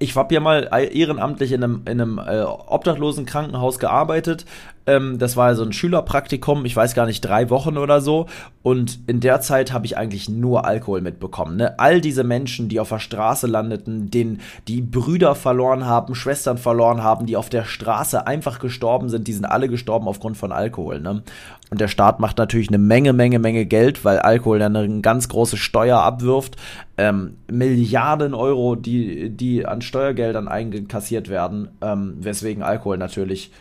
[0.00, 4.46] ich habe ja mal ehrenamtlich in einem, in einem äh, obdachlosen Krankenhaus gearbeitet.
[4.86, 8.26] Ähm, das war so ein Schülerpraktikum, ich weiß gar nicht, drei Wochen oder so.
[8.62, 11.56] Und in der Zeit habe ich eigentlich nur Alkohol mitbekommen.
[11.56, 11.78] Ne?
[11.78, 17.02] All diese Menschen, die auf der Straße landeten, denen die Brüder verloren haben, Schwestern verloren
[17.02, 21.00] haben, die auf der Straße einfach gestorben sind, die sind alle gestorben aufgrund von Alkohol.
[21.00, 21.22] Ne?
[21.70, 25.28] Und der Staat macht natürlich eine Menge, Menge, Menge Geld, weil Alkohol dann eine ganz
[25.28, 26.56] große Steuer abwirft.
[26.98, 33.52] Ähm, Milliarden Euro, die, die an Steuergeldern eingekassiert werden, ähm, weswegen Alkohol natürlich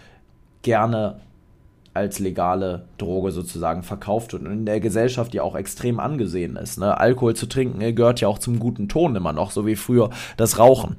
[0.61, 1.19] gerne
[1.93, 6.79] als legale Droge sozusagen verkauft und in der Gesellschaft ja auch extrem angesehen ist.
[6.79, 6.97] Ne?
[6.97, 10.59] Alkohol zu trinken gehört ja auch zum guten Ton immer noch, so wie früher das
[10.59, 10.95] Rauchen.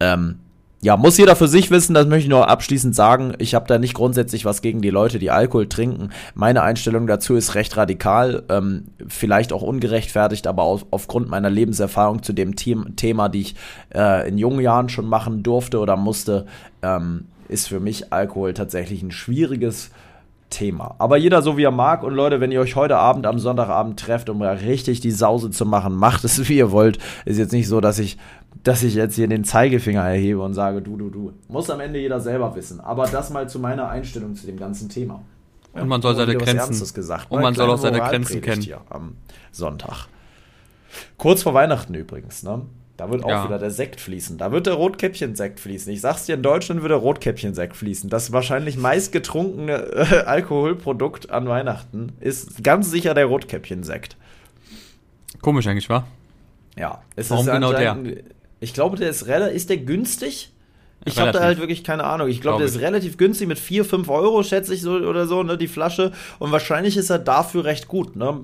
[0.00, 0.40] Ähm,
[0.84, 3.34] ja, muss jeder für sich wissen, das möchte ich nur abschließend sagen.
[3.38, 6.10] Ich habe da nicht grundsätzlich was gegen die Leute, die Alkohol trinken.
[6.34, 12.24] Meine Einstellung dazu ist recht radikal, ähm, vielleicht auch ungerechtfertigt, aber auf, aufgrund meiner Lebenserfahrung
[12.24, 13.54] zu dem Thema, die ich
[13.94, 16.46] äh, in jungen Jahren schon machen durfte oder musste,
[16.82, 19.90] ähm, ist für mich Alkohol tatsächlich ein schwieriges
[20.50, 20.94] Thema.
[20.98, 22.02] Aber jeder so wie er mag.
[22.02, 25.66] Und Leute, wenn ihr euch heute Abend am Sonntagabend trefft, um richtig die Sause zu
[25.66, 26.98] machen, macht es wie ihr wollt.
[27.24, 28.18] Ist jetzt nicht so, dass ich
[28.62, 31.32] dass ich jetzt hier den Zeigefinger erhebe und sage, du, du, du.
[31.48, 32.80] Muss am Ende jeder selber wissen.
[32.80, 35.22] Aber das mal zu meiner Einstellung zu dem ganzen Thema.
[35.72, 36.94] Und man soll seine Grenzen.
[36.94, 38.64] Gesagt, und man soll auch seine Grenzen kennen.
[38.90, 39.16] Am
[39.50, 40.06] Sonntag.
[41.16, 42.62] Kurz vor Weihnachten übrigens, ne?
[42.96, 43.44] Da wird auch ja.
[43.44, 44.38] wieder der Sekt fließen.
[44.38, 45.92] Da wird der Rotkäppchen-Sekt fließen.
[45.92, 48.10] Ich sag's dir, in Deutschland wird der Rotkäppchen-Sekt fließen.
[48.10, 54.16] Das wahrscheinlich meistgetrunkene äh, Alkoholprodukt an Weihnachten ist ganz sicher der Rotkäppchen-Sekt.
[55.40, 56.06] Komisch eigentlich, wa?
[56.76, 57.02] Ja.
[57.16, 57.96] Es Warum ist genau der?
[58.60, 60.52] Ich glaube, der ist relativ, ist der günstig?
[61.04, 62.28] Ich habe da halt wirklich keine Ahnung.
[62.28, 65.26] Ich glaube, glaub der ist relativ günstig mit 4, 5 Euro, schätze ich so oder
[65.26, 66.12] so, ne, die Flasche.
[66.38, 68.14] Und wahrscheinlich ist er dafür recht gut.
[68.14, 68.40] Ne?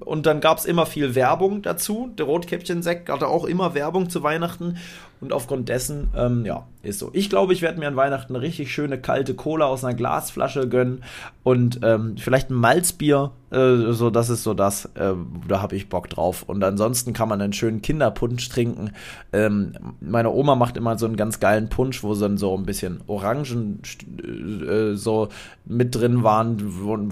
[0.00, 2.12] Und dann gab es immer viel Werbung dazu.
[2.16, 4.78] Der Rotkäppchen-Sekt hatte auch immer Werbung zu Weihnachten.
[5.20, 7.10] Und aufgrund dessen, ähm, ja, ist so.
[7.12, 10.68] Ich glaube, ich werde mir an Weihnachten eine richtig schöne kalte Cola aus einer Glasflasche
[10.68, 11.02] gönnen
[11.42, 13.32] und ähm, vielleicht ein Malzbier.
[13.50, 14.86] Äh, so, das ist so das.
[14.94, 15.14] Äh,
[15.48, 16.42] da habe ich Bock drauf.
[16.42, 18.92] Und ansonsten kann man einen schönen Kinderpunsch trinken.
[19.32, 23.00] Ähm, meine Oma macht immer so einen ganz geilen Punsch, wo dann so ein bisschen
[23.06, 23.80] Orangen
[24.22, 25.28] äh, so
[25.64, 26.58] mit drin waren,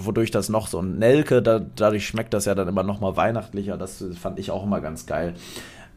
[0.04, 3.16] wodurch das noch so ein Nelke, da, dadurch schmeckt das ja dann immer noch mal
[3.16, 3.76] weihnachtlicher.
[3.76, 5.34] Das fand ich auch immer ganz geil.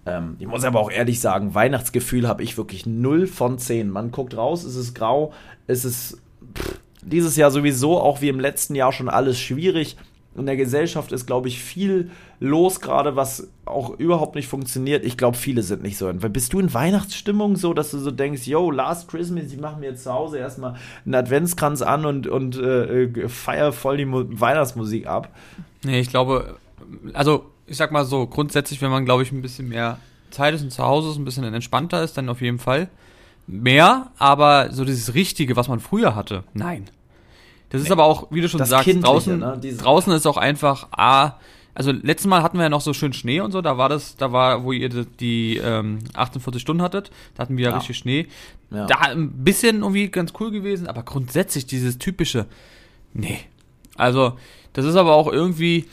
[0.08, 3.90] Ähm, ich muss aber auch ehrlich sagen, Weihnachtsgefühl habe ich wirklich 0 von 10.
[3.90, 5.34] Man guckt raus, es ist grau,
[5.68, 6.22] es ist
[6.56, 9.98] pff, dieses Jahr sowieso auch wie im letzten Jahr schon alles schwierig.
[10.36, 15.04] In der Gesellschaft ist, glaube ich, viel los gerade, was auch überhaupt nicht funktioniert.
[15.04, 16.14] Ich glaube, viele sind nicht so.
[16.14, 19.88] Bist du in Weihnachtsstimmung so, dass du so denkst, yo, Last Christmas, ich mache mir
[19.88, 24.26] jetzt zu Hause erstmal einen Adventskranz an und, und äh, äh feier voll die Mo
[24.28, 25.34] Weihnachtsmusik ab?
[25.84, 26.58] Nee, ich glaube,
[27.14, 30.00] also ich sag mal so, grundsätzlich, wenn man, glaube ich, ein bisschen mehr
[30.32, 32.90] Zeit ist und zu Hause ist, ein bisschen entspannter ist, dann auf jeden Fall
[33.46, 36.90] mehr, aber so dieses Richtige, was man früher hatte, nein.
[37.70, 39.60] Das ist aber auch, wie du schon das sagst, draußen, ne?
[39.60, 41.34] draußen ist auch einfach, ah,
[41.74, 44.16] also letztes Mal hatten wir ja noch so schön Schnee und so, da war das,
[44.16, 47.78] da war, wo ihr die, die ähm, 48 Stunden hattet, da hatten wir ja, ja.
[47.78, 48.28] richtig Schnee.
[48.72, 48.86] Ja.
[48.86, 52.46] Da ein bisschen irgendwie ganz cool gewesen, aber grundsätzlich dieses typische,
[53.14, 53.40] nee.
[53.96, 54.38] Also,
[54.74, 55.86] das ist aber auch irgendwie,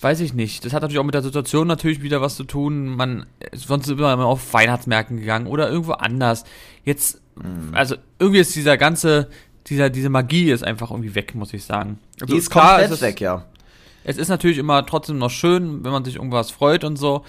[0.00, 0.64] weiß ich nicht.
[0.64, 2.96] Das hat natürlich auch mit der Situation natürlich wieder was zu tun.
[2.96, 6.44] Man sonst ist immer auf Weihnachtsmärkten gegangen oder irgendwo anders.
[6.84, 7.74] Jetzt, mhm.
[7.74, 9.28] also irgendwie ist dieser ganze,
[9.66, 11.98] dieser, diese Magie ist einfach irgendwie weg, muss ich sagen.
[12.20, 13.44] Also Die ist klar, komplett ist weg, ja.
[14.04, 17.24] Es ist natürlich immer trotzdem noch schön, wenn man sich irgendwas freut und so.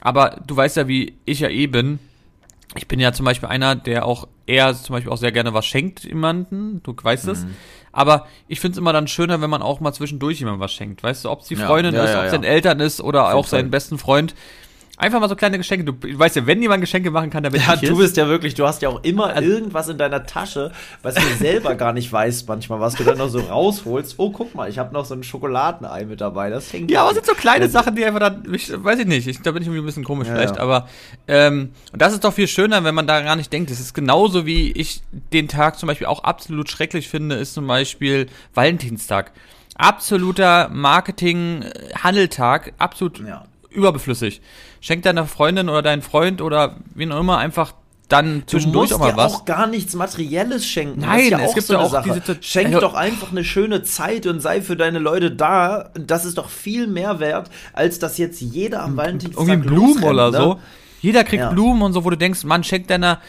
[0.00, 1.98] Aber du weißt ja, wie ich ja eh bin.
[2.74, 5.66] Ich bin ja zum Beispiel einer, der auch eher zum Beispiel auch sehr gerne was
[5.66, 6.82] schenkt jemanden.
[6.82, 7.44] Du weißt es.
[7.44, 7.56] Mhm.
[7.92, 11.02] Aber ich finde es immer dann schöner, wenn man auch mal zwischendurch jemandem was schenkt.
[11.02, 12.38] Weißt du, ob es die Freundin ja, ja, ist, ob es ja.
[12.38, 14.34] den Eltern ist oder auch seinen besten Freund.
[14.98, 15.84] Einfach mal so kleine Geschenke.
[15.84, 18.16] Du, du weißt ja, wenn jemand Geschenke machen kann, dann bin ja, ich du bist
[18.16, 20.72] ja wirklich, du hast ja auch immer also, irgendwas in deiner Tasche,
[21.02, 24.16] was du selber gar nicht weißt manchmal, was du dann noch so rausholst.
[24.18, 26.50] Oh, guck mal, ich habe noch so ein Schokoladenei mit dabei.
[26.50, 28.98] Das hängt Ja, aber es sind so kleine also, Sachen, die einfach dann, ich, weiß
[28.98, 30.62] ich nicht, ich, da bin ich irgendwie ein bisschen komisch ja, vielleicht, ja.
[30.62, 30.88] aber
[31.28, 33.70] ähm, und das ist doch viel schöner, wenn man da gar nicht denkt.
[33.70, 37.68] Das ist genauso wie ich den Tag zum Beispiel auch absolut schrecklich finde, ist zum
[37.68, 39.30] Beispiel Valentinstag
[39.76, 43.44] absoluter Marketing-Handeltag, absolut ja
[43.78, 44.40] überbeflüssig.
[44.80, 47.72] Schenk deiner Freundin oder deinen Freund oder wen auch immer einfach
[48.08, 49.34] dann zwischendurch auch mal was.
[49.34, 51.00] auch gar nichts Materielles schenken.
[51.00, 52.22] Nein, ja es gibt so ja auch Sache.
[52.26, 55.90] diese Schenk also, doch einfach eine schöne Zeit und sei für deine Leute da.
[55.94, 60.30] Das ist doch viel mehr wert, als dass jetzt jeder am Valentinstag Irgendwie Blumen oder
[60.30, 60.36] ne?
[60.38, 60.60] so.
[61.00, 61.50] Jeder kriegt ja.
[61.50, 63.20] Blumen und so, wo du denkst, Mann, schenk deiner,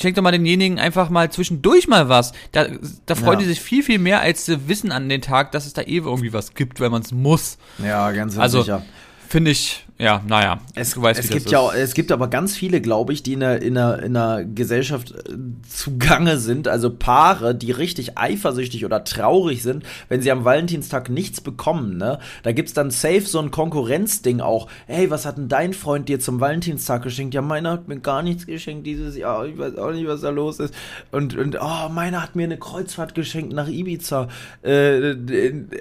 [0.00, 2.32] schenk doch mal demjenigen einfach mal zwischendurch mal was.
[2.52, 2.66] Da,
[3.06, 3.44] da freuen ja.
[3.44, 5.96] die sich viel, viel mehr, als sie wissen an den Tag, dass es da eh
[5.96, 7.58] irgendwie was gibt, wenn man es muss.
[7.84, 8.82] Ja, ganz also, sicher.
[9.28, 10.60] Finde ich, ja, naja.
[10.74, 13.40] Es, du weißt, es gibt ja, es gibt aber ganz viele, glaube ich, die in
[13.40, 15.36] der, in der, in der Gesellschaft äh,
[15.66, 21.40] zugange sind, also Paare, die richtig eifersüchtig oder traurig sind, wenn sie am Valentinstag nichts
[21.40, 22.18] bekommen, ne?
[22.42, 24.68] Da gibt's dann safe so ein Konkurrenzding auch.
[24.86, 27.32] Hey, was hat denn dein Freund dir zum Valentinstag geschenkt?
[27.32, 29.46] Ja, meiner hat mir gar nichts geschenkt dieses Jahr.
[29.46, 30.74] Ich weiß auch nicht, was da los ist.
[31.10, 34.28] Und, und oh, meiner hat mir eine Kreuzfahrt geschenkt nach Ibiza.
[34.60, 35.14] Äh,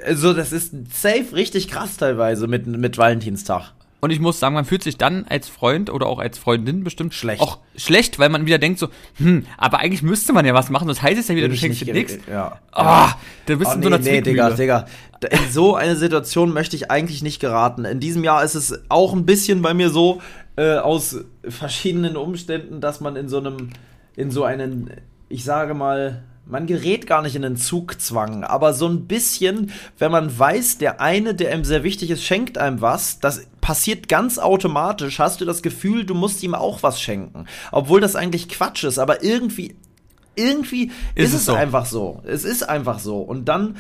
[0.05, 3.74] also, das ist safe richtig krass teilweise mit, mit Valentinstag.
[4.06, 7.16] Und ich muss sagen, man fühlt sich dann als Freund oder auch als Freundin bestimmt
[7.16, 7.41] schlecht.
[7.41, 10.88] Auch schlecht, weil man wieder denkt so, hm, aber eigentlich müsste man ja was machen.
[10.88, 12.20] Das heißt es ja wieder, du schenkst dir nichts.
[12.30, 12.60] Ja.
[12.72, 13.14] Ah, oh,
[13.47, 14.86] da bist du oh, in so einer nee, Digga, Digga.
[15.28, 17.84] In so eine Situation möchte ich eigentlich nicht geraten.
[17.84, 20.22] In diesem Jahr ist es auch ein bisschen bei mir so,
[20.56, 23.72] äh, aus verschiedenen Umständen, dass man in so einem,
[24.16, 24.91] in so einen,
[25.30, 30.12] ich sage mal, man gerät gar nicht in den Zugzwang, aber so ein bisschen, wenn
[30.12, 34.38] man weiß, der eine, der einem sehr wichtig ist, schenkt einem was, das passiert ganz
[34.38, 37.46] automatisch, hast du das Gefühl, du musst ihm auch was schenken.
[37.72, 39.76] Obwohl das eigentlich Quatsch ist, aber irgendwie,
[40.36, 41.54] irgendwie ist, ist es, so.
[41.54, 42.22] einfach so.
[42.26, 43.18] Es ist einfach so.
[43.18, 43.78] Und dann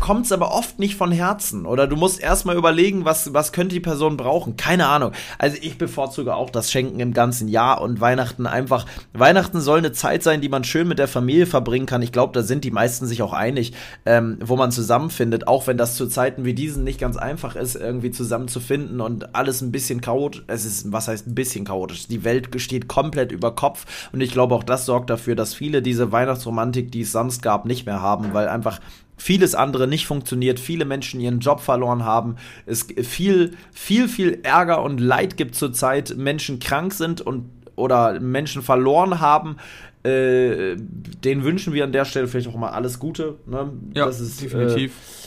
[0.00, 1.66] kommt es aber oft nicht von Herzen.
[1.66, 4.56] Oder du musst erstmal überlegen, was, was könnte die Person brauchen.
[4.56, 5.12] Keine Ahnung.
[5.38, 8.86] Also ich bevorzuge auch das Schenken im ganzen Jahr und Weihnachten einfach.
[9.12, 12.02] Weihnachten soll eine Zeit sein, die man schön mit der Familie verbringen kann.
[12.02, 13.72] Ich glaube, da sind die meisten sich auch einig,
[14.04, 15.48] ähm, wo man zusammenfindet.
[15.48, 19.62] Auch wenn das zu Zeiten wie diesen nicht ganz einfach ist, irgendwie zusammenzufinden und alles
[19.62, 20.44] ein bisschen chaotisch.
[20.48, 22.08] Es ist, was heißt ein bisschen chaotisch?
[22.08, 23.86] Die Welt steht komplett über Kopf.
[24.12, 27.64] Und ich glaube, auch das sorgt dafür, dass viele diese Weihnachtsromantik, die es sonst gab,
[27.64, 28.80] nicht mehr haben, weil einfach
[29.16, 32.36] vieles andere nicht funktioniert, viele Menschen ihren Job verloren haben,
[32.66, 38.62] es viel, viel, viel Ärger und Leid gibt zurzeit, Menschen krank sind und oder Menschen
[38.62, 39.56] verloren haben,
[40.04, 43.36] äh, den wünschen wir an der Stelle vielleicht auch mal alles Gute.
[43.46, 43.72] Ne?
[43.94, 44.92] Ja, das ist, definitiv.
[44.92, 45.24] Äh,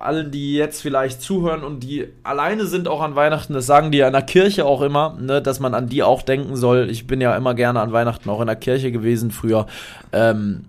[0.00, 3.98] allen, die jetzt vielleicht zuhören und die alleine sind auch an Weihnachten, das sagen die
[3.98, 6.88] ja in der Kirche auch immer, ne, dass man an die auch denken soll.
[6.90, 9.66] Ich bin ja immer gerne an Weihnachten auch in der Kirche gewesen früher.
[10.12, 10.64] Ähm,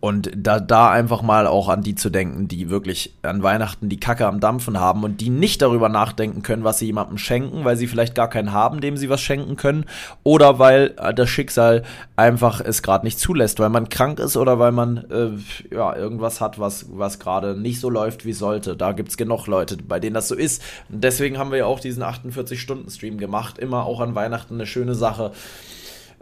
[0.00, 4.00] und da, da einfach mal auch an die zu denken, die wirklich an Weihnachten die
[4.00, 7.76] Kacke am Dampfen haben und die nicht darüber nachdenken können, was sie jemandem schenken, weil
[7.76, 9.84] sie vielleicht gar keinen haben, dem sie was schenken können.
[10.22, 11.82] Oder weil äh, das Schicksal
[12.16, 16.40] einfach es gerade nicht zulässt, weil man krank ist oder weil man äh, ja, irgendwas
[16.40, 18.76] hat, was, was gerade nicht so läuft, wie sollte.
[18.76, 20.62] Da gibt's genug Leute, bei denen das so ist.
[20.88, 23.58] Und deswegen haben wir ja auch diesen 48-Stunden-Stream gemacht.
[23.58, 25.32] Immer auch an Weihnachten eine schöne Sache,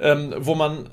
[0.01, 0.89] ähm, wo man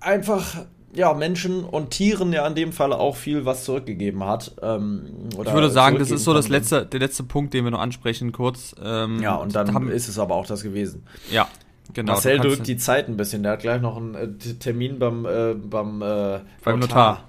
[0.00, 0.66] einfach
[0.98, 4.52] ja, Menschen und Tieren ja in dem Fall auch viel was zurückgegeben hat.
[4.60, 7.80] Ähm, ich würde sagen, das ist so das letzte, der letzte Punkt, den wir noch
[7.80, 8.74] ansprechen, kurz.
[8.82, 11.06] Ähm, ja, und dann haben, ist es aber auch das gewesen.
[11.30, 11.46] Ja,
[11.92, 12.14] genau.
[12.14, 13.44] Marcel drückt die Zeit ein bisschen.
[13.44, 16.80] Der hat gleich noch einen äh, Termin beim, äh, beim, äh, beim Notar.
[16.80, 17.24] Notar.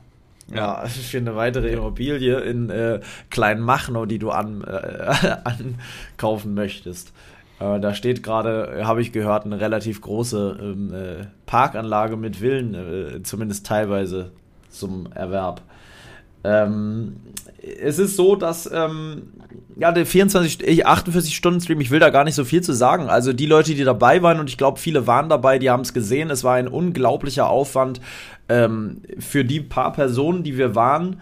[0.52, 7.14] Ja, für eine weitere Immobilie in äh, Kleinmachnow, die du an, äh, ankaufen möchtest.
[7.60, 12.74] Äh, da steht gerade, habe ich gehört, eine relativ große ähm, äh, Parkanlage mit Villen,
[12.74, 14.32] äh, zumindest teilweise
[14.70, 15.62] zum Erwerb.
[16.44, 17.18] Ähm,
[17.82, 19.34] es ist so, dass ähm,
[19.76, 23.10] ja der 24, 48 Stunden Stream, ich will da gar nicht so viel zu sagen.
[23.10, 25.94] Also die Leute, die dabei waren und ich glaube viele waren dabei, die haben es
[25.94, 26.30] gesehen.
[26.30, 28.00] Es war ein unglaublicher Aufwand
[28.48, 31.22] ähm, für die paar Personen, die wir waren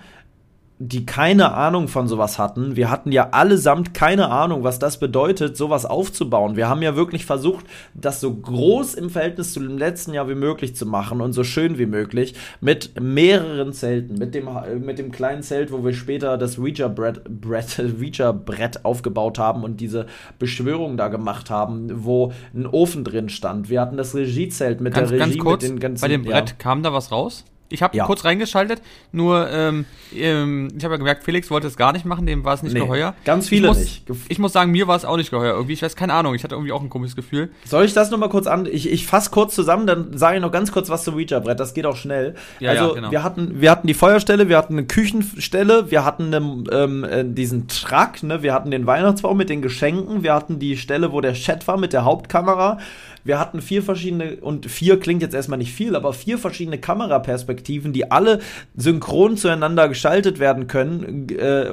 [0.80, 2.75] die keine Ahnung von sowas hatten.
[2.75, 6.55] Wir hatten ja allesamt keine Ahnung, was das bedeutet, sowas aufzubauen.
[6.55, 7.65] Wir haben ja wirklich versucht,
[7.95, 11.43] das so groß im Verhältnis zu dem letzten Jahr wie möglich zu machen und so
[11.43, 14.47] schön wie möglich mit mehreren Zelten, mit dem,
[14.82, 17.21] mit dem kleinen Zelt, wo wir später das Ouija-Brett
[17.80, 20.05] Ouija -Brett aufgebaut haben und diese
[20.38, 23.69] Beschwörung da gemacht haben, wo ein Ofen drin stand.
[23.69, 26.01] Wir hatten das Regiezelt mit ganz, der Regie, ganz kurz, mit den ganzen...
[26.01, 26.55] Bei dem Brett ja.
[26.59, 27.45] kam da was raus?
[27.70, 28.05] Ich habe ja.
[28.05, 32.26] kurz reingeschaltet, nur ähm, ähm, ich habe ja gemerkt, Felix wollte es gar nicht machen,
[32.26, 33.13] dem war es nicht nee, geheuer.
[33.26, 34.03] Ganz viele ich muss, nicht.
[34.30, 35.74] Ich muss sagen, mir war es auch nicht geheuer irgendwie.
[35.74, 37.51] Ich weiß keine Ahnung, ich hatte irgendwie auch ein komisches Gefühl.
[37.65, 38.65] Soll ich das nochmal kurz an?
[38.65, 41.59] Ich, ich fasse kurz zusammen, dann sage ich noch ganz kurz was zum Ouija-Brett.
[41.59, 42.36] Das geht auch schnell.
[42.59, 43.11] Ja, also ja, genau.
[43.11, 47.26] wir hatten wir hatten die Feuerstelle, wir hatten eine Küchenstelle, wir hatten eine, ähm, äh,
[47.26, 48.43] diesen Truck, ne?
[48.43, 51.78] wir hatten den Weihnachtsbaum mit den Geschenken, wir hatten die Stelle, wo der Chat war
[51.78, 52.80] mit der Hauptkamera.
[53.28, 57.57] Wir hatten vier verschiedene, und vier klingt jetzt erstmal nicht viel, aber vier verschiedene Kameraperspektiven
[57.67, 58.39] Perspektiven, die alle
[58.75, 61.65] synchron zueinander geschaltet werden können, äh,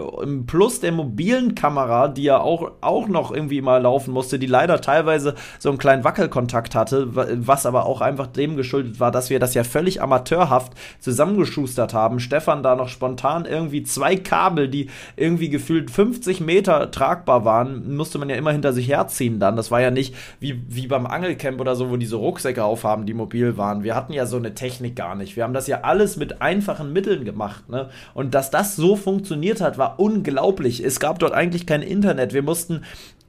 [0.47, 4.81] plus der mobilen Kamera, die ja auch, auch noch irgendwie mal laufen musste, die leider
[4.81, 9.39] teilweise so einen kleinen Wackelkontakt hatte, was aber auch einfach dem geschuldet war, dass wir
[9.39, 12.21] das ja völlig amateurhaft zusammengeschustert haben.
[12.21, 18.19] Stefan da noch spontan irgendwie zwei Kabel, die irgendwie gefühlt 50 Meter tragbar waren, musste
[18.19, 19.57] man ja immer hinter sich herziehen dann.
[19.57, 23.15] Das war ja nicht wie, wie beim Angelcamp oder so, wo diese Rucksäcke aufhaben, die
[23.15, 23.83] mobil waren.
[23.83, 25.37] Wir hatten ja so eine Technik gar nicht.
[25.37, 27.69] Wir haben das ja alles mit einfachen Mitteln gemacht.
[27.69, 27.89] Ne?
[28.15, 30.83] Und dass das so funktioniert hat, war unglaublich.
[30.85, 32.33] Es gab dort eigentlich kein Internet.
[32.33, 32.83] Wir mussten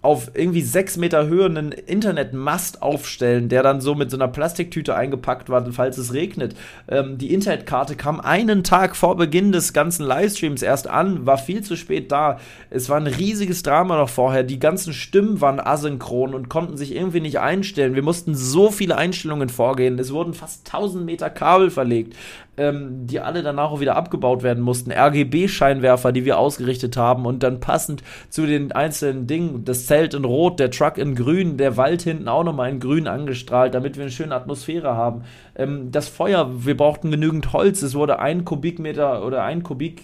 [0.06, 4.96] auf irgendwie sechs Meter Höhe einen Internetmast aufstellen, der dann so mit so einer Plastiktüte
[4.96, 6.56] eingepackt war, falls es regnet.
[6.88, 11.64] Ähm, die Internetkarte kam einen Tag vor Beginn des ganzen Livestreams erst an, war viel
[11.64, 12.40] zu spät da.
[12.70, 14.44] Es war ein riesiges Drama noch vorher.
[14.44, 17.96] Die ganzen Stimmen waren asynchron und konnten sich irgendwie nicht einstellen.
[17.96, 19.98] Wir mussten so viele Einstellungen vorgehen.
[19.98, 22.16] Es wurden fast 1000 Meter Kabel verlegt
[22.58, 24.92] ähm, die alle danach auch wieder abgebaut werden mussten.
[24.92, 30.26] RGB-Scheinwerfer, die wir ausgerichtet haben und dann passend zu den einzelnen Dingen, das Zelt in
[30.26, 34.04] Rot, der Truck in Grün, der Wald hinten auch nochmal in Grün angestrahlt, damit wir
[34.04, 35.24] eine schöne Atmosphäre haben.
[35.56, 40.02] Ähm, das Feuer, wir brauchten genügend Holz, es wurde ein Kubikmeter oder ein Kubik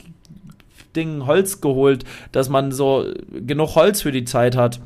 [0.95, 4.81] Ding Holz geholt, dass man so genug Holz für die Zeit hat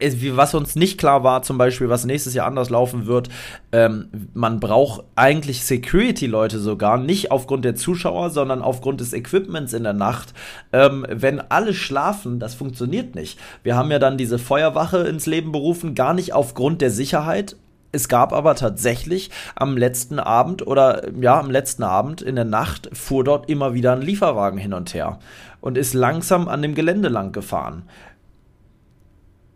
[0.00, 3.28] was uns nicht klar war, zum Beispiel, was nächstes Jahr anders laufen wird,
[3.72, 9.84] ähm, man braucht eigentlich Security-Leute sogar, nicht aufgrund der Zuschauer, sondern aufgrund des Equipments in
[9.84, 10.34] der Nacht.
[10.72, 13.38] Ähm, wenn alle schlafen, das funktioniert nicht.
[13.62, 17.56] Wir haben ja dann diese Feuerwache ins Leben berufen, gar nicht aufgrund der Sicherheit,
[17.92, 22.88] es gab aber tatsächlich am letzten Abend oder ja, am letzten Abend in der Nacht
[22.92, 25.18] fuhr dort immer wieder ein Lieferwagen hin und her
[25.60, 27.82] und ist langsam an dem Gelände lang gefahren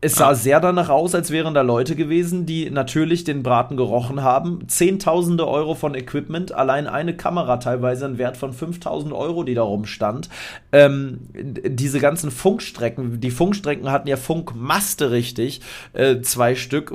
[0.04, 0.34] es sah ah.
[0.34, 4.68] sehr danach aus, als wären da Leute gewesen, die natürlich den Braten gerochen haben.
[4.68, 9.62] Zehntausende Euro von Equipment, allein eine Kamera teilweise ein Wert von 5000 Euro, die da
[9.62, 10.28] rumstand.
[10.72, 15.62] Ähm, diese ganzen Funkstrecken, die Funkstrecken hatten ja Funkmaste richtig,
[15.94, 16.94] äh, zwei Stück.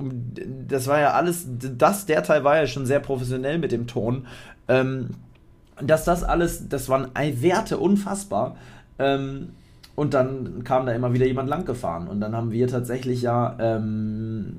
[0.68, 4.28] Das war ja alles, das, der Teil war ja schon sehr professionell mit dem Ton.
[4.68, 5.10] Ähm,
[5.82, 8.56] dass das alles, das waren Werte unfassbar.
[9.00, 9.50] Ähm,
[10.00, 12.08] und dann kam da immer wieder jemand lang gefahren.
[12.08, 14.56] Und dann haben wir tatsächlich ja ähm,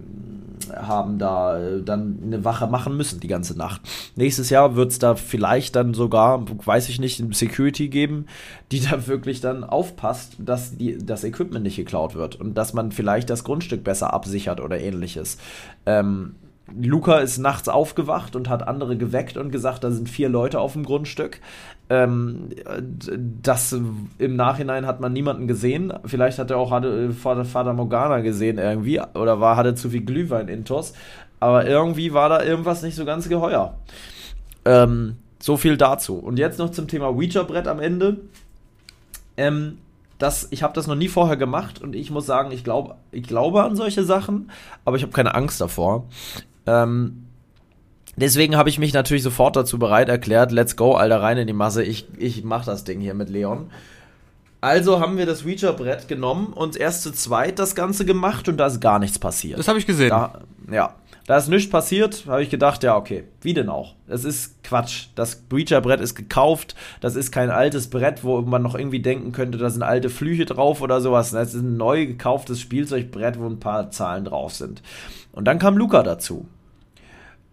[0.77, 3.81] haben da äh, dann eine Wache machen müssen die ganze Nacht.
[4.17, 8.27] Nächstes Jahr wird es da vielleicht dann sogar, weiß ich nicht, Security geben,
[8.71, 12.93] die da wirklich dann aufpasst, dass die, das Equipment nicht geklaut wird und dass man
[12.93, 15.39] vielleicht das Grundstück besser absichert oder ähnliches.
[15.87, 16.35] Ähm,
[16.79, 20.75] Luca ist nachts aufgewacht und hat andere geweckt und gesagt, da sind vier Leute auf
[20.75, 21.41] dem Grundstück.
[21.91, 22.51] Ähm,
[23.43, 25.93] das im Nachhinein hat man niemanden gesehen.
[26.05, 30.03] Vielleicht hat er auch hatte, Vater, Vater Morgana gesehen irgendwie oder war hatte zu viel
[30.03, 30.93] Glühwein intos.
[31.41, 33.77] Aber irgendwie war da irgendwas nicht so ganz geheuer.
[34.65, 36.17] Ähm, so viel dazu.
[36.17, 38.19] Und jetzt noch zum Thema Ouija-Brett am Ende.
[39.37, 39.79] Ähm,
[40.19, 43.25] das, ich habe das noch nie vorher gemacht und ich muss sagen, ich, glaub, ich
[43.25, 44.51] glaube an solche Sachen,
[44.85, 46.07] aber ich habe keine Angst davor.
[46.67, 47.25] Ähm,
[48.17, 51.53] deswegen habe ich mich natürlich sofort dazu bereit erklärt, let's go, Alter, rein in die
[51.53, 53.71] Masse, ich, ich mach das Ding hier mit Leon.
[54.61, 58.67] Also haben wir das Ouija-Brett genommen und erst zu zweit das Ganze gemacht und da
[58.67, 59.59] ist gar nichts passiert.
[59.59, 60.11] Das habe ich gesehen.
[60.11, 60.41] Da,
[60.71, 60.95] ja.
[61.27, 63.95] Da ist nichts passiert, habe ich gedacht, ja, okay, wie denn auch?
[64.09, 65.07] Es ist Quatsch.
[65.15, 69.57] Das Ouija-Brett ist gekauft, das ist kein altes Brett, wo man noch irgendwie denken könnte,
[69.57, 71.31] da sind alte Flüche drauf oder sowas.
[71.31, 74.83] Das ist ein neu gekauftes Spielzeugbrett, wo ein paar Zahlen drauf sind.
[75.31, 76.47] Und dann kam Luca dazu.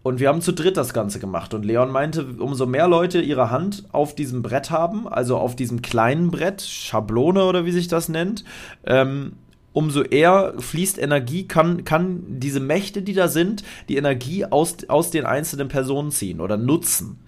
[0.08, 1.54] Und wir haben zu dritt das Ganze gemacht.
[1.54, 5.82] Und Leon meinte, umso mehr Leute ihre Hand auf diesem Brett haben, also auf diesem
[5.82, 8.46] kleinen Brett, Schablone oder wie sich das nennt,
[8.86, 9.34] ähm,
[9.74, 15.12] umso eher fließt Energie, kann, kann diese Mächte, die da sind, die Energie aus, aus
[15.12, 17.20] den einzelnen Personen ziehen oder nutzen.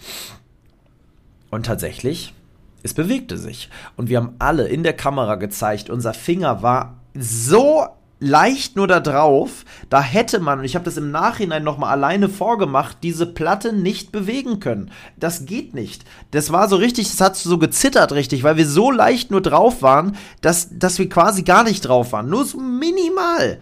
[1.51, 2.33] Und tatsächlich,
[2.81, 3.69] es bewegte sich.
[3.97, 7.87] Und wir haben alle in der Kamera gezeigt, unser Finger war so
[8.19, 12.29] leicht nur da drauf, da hätte man, und ich habe das im Nachhinein nochmal alleine
[12.29, 14.91] vorgemacht, diese Platte nicht bewegen können.
[15.17, 16.03] Das geht nicht.
[16.31, 19.81] Das war so richtig, das hat so gezittert richtig, weil wir so leicht nur drauf
[19.81, 22.29] waren, dass, dass wir quasi gar nicht drauf waren.
[22.29, 23.59] Nur so minimal.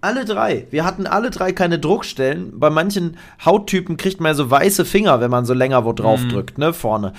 [0.00, 0.68] Alle drei.
[0.70, 2.60] Wir hatten alle drei keine Druckstellen.
[2.60, 6.20] Bei manchen Hauttypen kriegt man ja so weiße Finger, wenn man so länger wo drauf
[6.20, 6.28] mhm.
[6.28, 7.14] drückt, ne, vorne.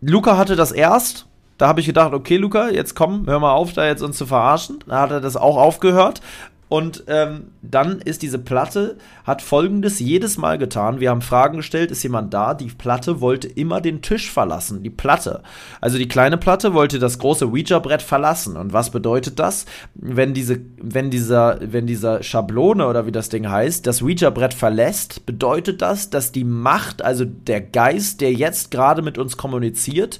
[0.00, 1.26] Luca hatte das erst
[1.58, 4.26] da habe ich gedacht, okay, Luca, jetzt komm, hör mal auf, da jetzt uns zu
[4.26, 4.78] verarschen.
[4.86, 6.20] Da hat er das auch aufgehört.
[6.68, 10.98] Und ähm, dann ist diese Platte, hat folgendes jedes Mal getan.
[10.98, 12.54] Wir haben Fragen gestellt, ist jemand da?
[12.54, 14.82] Die Platte wollte immer den Tisch verlassen.
[14.82, 15.42] Die Platte.
[15.80, 18.56] Also die kleine Platte wollte das große Ouija-Brett verlassen.
[18.56, 19.66] Und was bedeutet das?
[19.94, 25.26] Wenn diese, wenn dieser, wenn dieser Schablone oder wie das Ding heißt, das Ouija-Brett verlässt,
[25.26, 30.18] bedeutet das, dass die Macht, also der Geist, der jetzt gerade mit uns kommuniziert,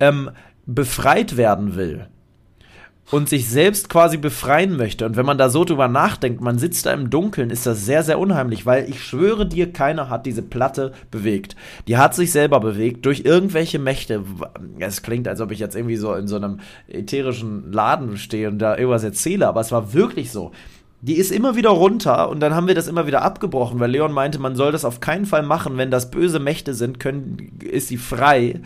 [0.00, 0.30] ähm,
[0.66, 2.08] befreit werden will
[3.10, 5.04] und sich selbst quasi befreien möchte.
[5.04, 8.02] Und wenn man da so drüber nachdenkt, man sitzt da im Dunkeln, ist das sehr,
[8.02, 11.54] sehr unheimlich, weil ich schwöre dir, keiner hat diese Platte bewegt.
[11.86, 14.24] Die hat sich selber bewegt durch irgendwelche Mächte.
[14.78, 18.58] Es klingt, als ob ich jetzt irgendwie so in so einem ätherischen Laden stehe und
[18.58, 20.52] da irgendwas erzähle, aber es war wirklich so.
[21.02, 24.10] Die ist immer wieder runter und dann haben wir das immer wieder abgebrochen, weil Leon
[24.10, 27.88] meinte, man soll das auf keinen Fall machen, wenn das böse Mächte sind, können, ist
[27.88, 28.62] sie frei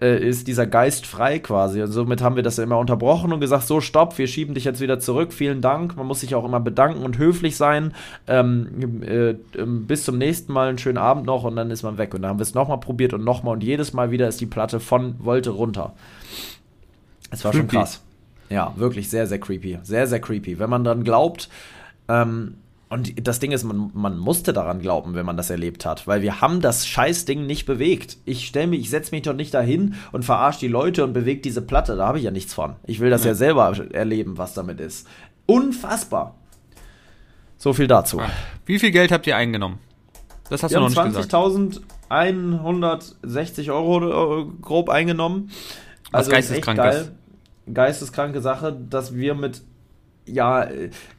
[0.00, 1.82] äh, ist dieser Geist frei quasi.
[1.82, 4.64] Und somit haben wir das ja immer unterbrochen und gesagt, so stopp, wir schieben dich
[4.64, 5.96] jetzt wieder zurück, vielen Dank.
[5.96, 7.94] Man muss sich auch immer bedanken und höflich sein.
[8.26, 11.98] Ähm, äh, ähm, bis zum nächsten Mal, einen schönen Abend noch und dann ist man
[11.98, 12.14] weg.
[12.14, 14.46] Und dann haben wir es nochmal probiert und nochmal und jedes Mal wieder ist die
[14.46, 15.94] Platte von Wolte runter.
[17.30, 17.70] Es war creepy.
[17.70, 18.02] schon krass.
[18.50, 19.78] Ja, wirklich sehr, sehr creepy.
[19.82, 20.58] Sehr, sehr creepy.
[20.58, 21.48] Wenn man dann glaubt,
[22.08, 22.54] ähm,
[22.90, 26.22] und das Ding ist, man, man musste daran glauben, wenn man das erlebt hat, weil
[26.22, 28.16] wir haben das Scheißding nicht bewegt.
[28.24, 31.42] Ich stelle mich, ich setze mich doch nicht dahin und verarsche die Leute und bewege
[31.42, 31.96] diese Platte.
[31.96, 32.76] Da habe ich ja nichts von.
[32.86, 33.30] Ich will das ja.
[33.30, 35.06] ja selber erleben, was damit ist.
[35.44, 36.36] Unfassbar.
[37.58, 38.22] So viel dazu.
[38.64, 39.78] Wie viel Geld habt ihr eingenommen?
[40.48, 41.34] Das hast wir du noch nicht gesagt.
[42.10, 45.50] 20.160 Euro äh, grob eingenommen.
[46.10, 47.12] Also geisteskrank geil.
[47.72, 49.60] Geisteskranke Sache, dass wir mit
[50.32, 50.68] ja,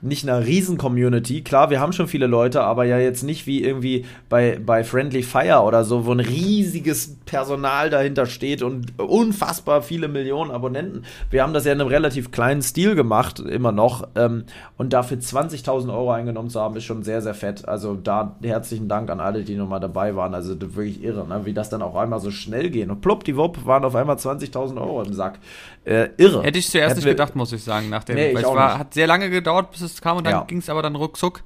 [0.01, 1.41] nicht einer Riesen-Community.
[1.41, 5.24] Klar, wir haben schon viele Leute, aber ja jetzt nicht wie irgendwie bei, bei Friendly
[5.24, 11.03] Fire oder so, wo ein riesiges Personal dahinter steht und unfassbar viele Millionen Abonnenten.
[11.30, 14.07] Wir haben das ja in einem relativ kleinen Stil gemacht, immer noch.
[14.16, 14.45] Ähm,
[14.78, 17.68] und dafür 20.000 Euro eingenommen zu haben, ist schon sehr, sehr fett.
[17.68, 20.34] Also da herzlichen Dank an alle, die nochmal dabei waren.
[20.34, 21.45] Also wirklich irre, ne?
[21.45, 22.91] wie das dann auch einmal so schnell gehen.
[22.91, 23.20] Und plopp,
[23.66, 25.39] waren auf einmal 20.000 Euro im Sack.
[25.86, 26.43] Äh, irre.
[26.43, 28.16] Hätte ich zuerst Hätten nicht gedacht, muss ich sagen, nach dem.
[28.16, 30.43] Nee, weil es war, hat sehr lange gedauert, bis es kam und dann ja.
[30.43, 31.41] ging es aber dann ruckzuck.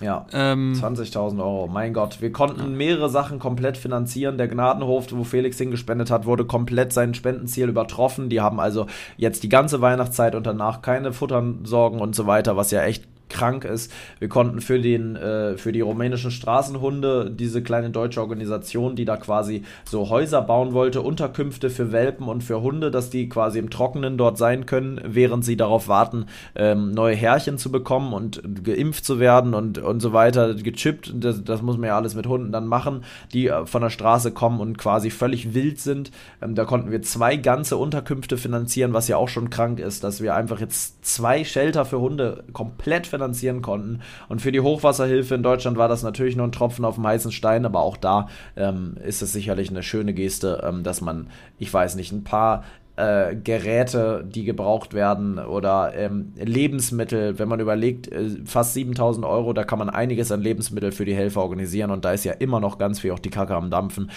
[0.00, 2.20] Ja, ähm, 20.000 Euro, mein Gott.
[2.20, 4.38] Wir konnten mehrere Sachen komplett finanzieren.
[4.38, 8.28] Der Gnadenhof, wo Felix hingespendet hat, wurde komplett sein Spendenziel übertroffen.
[8.28, 8.86] Die haben also
[9.16, 13.04] jetzt die ganze Weihnachtszeit und danach keine Futtersorgen und so weiter, was ja echt
[13.34, 13.92] krank ist.
[14.20, 19.16] Wir konnten für, den, äh, für die rumänischen Straßenhunde, diese kleine deutsche Organisation, die da
[19.16, 23.70] quasi so Häuser bauen wollte, Unterkünfte für Welpen und für Hunde, dass die quasi im
[23.70, 29.04] Trockenen dort sein können, während sie darauf warten, ähm, neue Härchen zu bekommen und geimpft
[29.04, 31.12] zu werden und, und so weiter, gechippt.
[31.16, 34.30] Das, das muss man ja alles mit Hunden dann machen, die äh, von der Straße
[34.30, 36.12] kommen und quasi völlig wild sind.
[36.40, 40.22] Ähm, da konnten wir zwei ganze Unterkünfte finanzieren, was ja auch schon krank ist, dass
[40.22, 43.23] wir einfach jetzt zwei Shelter für Hunde komplett finanzieren
[43.62, 44.00] konnten.
[44.28, 47.32] Und für die Hochwasserhilfe in Deutschland war das natürlich nur ein Tropfen auf dem heißen
[47.32, 51.72] Stein, aber auch da ähm, ist es sicherlich eine schöne Geste, ähm, dass man, ich
[51.72, 52.64] weiß nicht, ein paar
[52.96, 59.52] äh, Geräte, die gebraucht werden oder ähm, Lebensmittel, wenn man überlegt, äh, fast 7000 Euro,
[59.52, 62.60] da kann man einiges an Lebensmitteln für die Helfer organisieren und da ist ja immer
[62.60, 64.10] noch ganz viel auch die Kacke am Dampfen,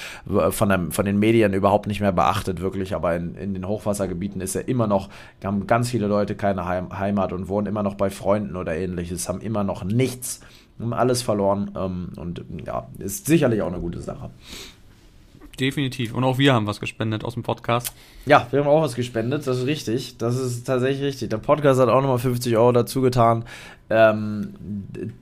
[0.49, 4.41] von, dem, von den Medien überhaupt nicht mehr beachtet, wirklich, aber in, in den Hochwassergebieten
[4.41, 5.09] ist ja immer noch,
[5.43, 9.27] haben ganz viele Leute keine Heim, Heimat und wohnen immer noch bei Freunden oder ähnliches,
[9.27, 10.41] haben immer noch nichts,
[10.79, 14.29] haben alles verloren ähm, und ja, ist sicherlich auch eine gute Sache.
[15.59, 16.13] Definitiv.
[16.13, 17.91] Und auch wir haben was gespendet aus dem Podcast.
[18.25, 20.17] Ja, wir haben auch was gespendet, das ist richtig.
[20.17, 21.29] Das ist tatsächlich richtig.
[21.29, 23.45] Der Podcast hat auch nochmal 50 Euro dazu getan.
[23.89, 24.53] Ähm,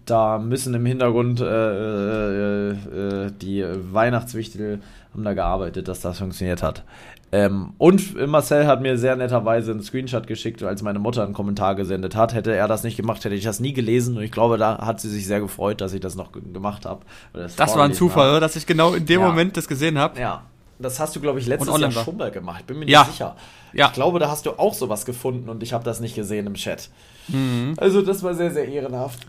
[0.06, 4.82] da müssen im Hintergrund äh, äh, äh, die Weihnachtswichtel
[5.14, 6.84] haben da gearbeitet, dass das funktioniert hat.
[7.32, 11.76] Ähm, und Marcel hat mir sehr netterweise einen Screenshot geschickt, als meine Mutter einen Kommentar
[11.76, 12.34] gesendet hat.
[12.34, 14.18] Hätte er das nicht gemacht, hätte ich das nie gelesen.
[14.18, 17.02] Und ich glaube, da hat sie sich sehr gefreut, dass ich das noch gemacht habe.
[17.34, 18.40] Das, das war ein Zufall, oder?
[18.40, 19.28] Dass ich genau in dem ja.
[19.28, 20.20] Moment das gesehen habe.
[20.20, 20.44] Ja.
[20.78, 22.68] Das hast du, glaube ich, letztes Jahr schon mal gemacht.
[22.68, 23.04] Bin mir ja.
[23.04, 23.36] nicht sicher.
[23.74, 23.88] Ja.
[23.88, 26.56] Ich glaube, da hast du auch sowas gefunden und ich habe das nicht gesehen im
[26.56, 26.90] Chat.
[27.30, 27.76] Mhm.
[27.78, 29.26] Also, das war sehr, sehr ehrenhaft.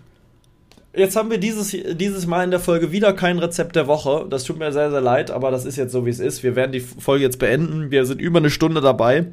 [0.97, 4.27] Jetzt haben wir dieses, dieses Mal in der Folge wieder kein Rezept der Woche.
[4.31, 6.43] Das tut mir sehr, sehr leid, aber das ist jetzt so, wie es ist.
[6.43, 7.91] Wir werden die Folge jetzt beenden.
[7.91, 9.27] Wir sind über eine Stunde dabei.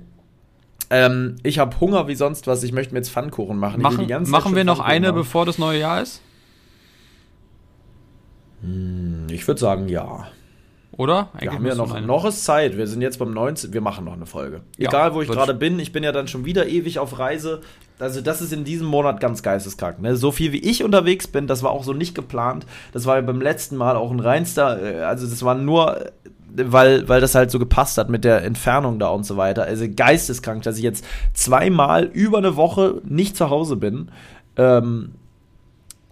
[0.90, 2.64] Ähm, ich habe Hunger wie sonst was.
[2.64, 3.82] Ich möchte mir jetzt Pfannkuchen machen.
[3.82, 5.16] Machen, machen wir noch eine, machen.
[5.16, 6.22] bevor das neue Jahr ist?
[8.62, 10.28] Hm, ich würde sagen, ja.
[10.98, 11.30] Oder?
[11.34, 12.78] Eigentlich wir haben ja noch, noch ist Zeit.
[12.78, 13.74] Wir sind jetzt beim 19.
[13.74, 14.62] Wir machen noch eine Folge.
[14.78, 15.80] Egal, ja, wo ich gerade bin.
[15.80, 17.62] Ich bin ja dann schon wieder ewig auf Reise.
[17.98, 20.02] Also, das ist in diesem Monat ganz geisteskrank.
[20.02, 20.16] Ne?
[20.16, 22.66] So viel wie ich unterwegs bin, das war auch so nicht geplant.
[22.92, 24.82] Das war ja beim letzten Mal auch ein reinster.
[24.82, 26.12] Äh, also, das war nur äh,
[26.56, 29.64] weil, weil das halt so gepasst hat mit der Entfernung da und so weiter.
[29.64, 34.10] Also geisteskrank, dass ich jetzt zweimal über eine Woche nicht zu Hause bin.
[34.56, 35.14] Ähm,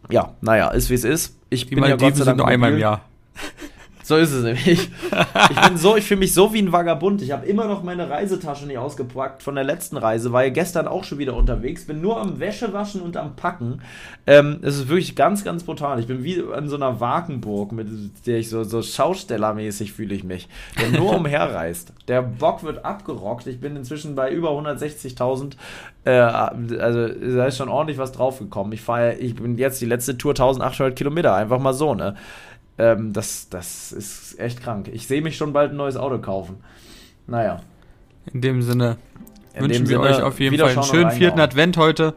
[0.10, 1.38] ja, naja, ist wie es ist.
[1.52, 3.02] Ich Die bin ja Gott sei Dank sind nur einmal im Jahr.
[4.04, 4.90] So ist es nämlich.
[5.50, 7.22] Ich bin so, ich fühle mich so wie ein Vagabund.
[7.22, 10.88] Ich habe immer noch meine Reisetasche nicht ausgepackt von der letzten Reise, war ja gestern
[10.88, 13.82] auch schon wieder unterwegs, bin nur am Wäschewaschen und am Packen.
[14.28, 16.00] Ähm, es ist wirklich ganz, ganz brutal.
[16.00, 17.88] Ich bin wie an so einer Wagenburg, mit
[18.26, 20.48] der ich so, so Schaustellermäßig fühle ich mich,
[20.80, 21.94] der nur umherreist.
[22.08, 23.48] Der Bock wird abgerockt.
[23.48, 25.54] Ich bin inzwischen bei über 160.000.
[26.06, 28.74] Äh, also da ist schon ordentlich was draufgekommen.
[28.74, 32.16] Ich fahre, ich bin jetzt die letzte Tour 1800 Kilometer, einfach mal so, ne?
[32.78, 34.90] Ähm, das, das ist echt krank.
[34.92, 36.58] Ich sehe mich schon bald ein neues Auto kaufen.
[37.28, 37.62] Naja.
[38.34, 38.98] In dem Sinne
[39.54, 42.14] In wünschen wir Sinne euch auf jeden Fall einen schönen vierten Advent heute.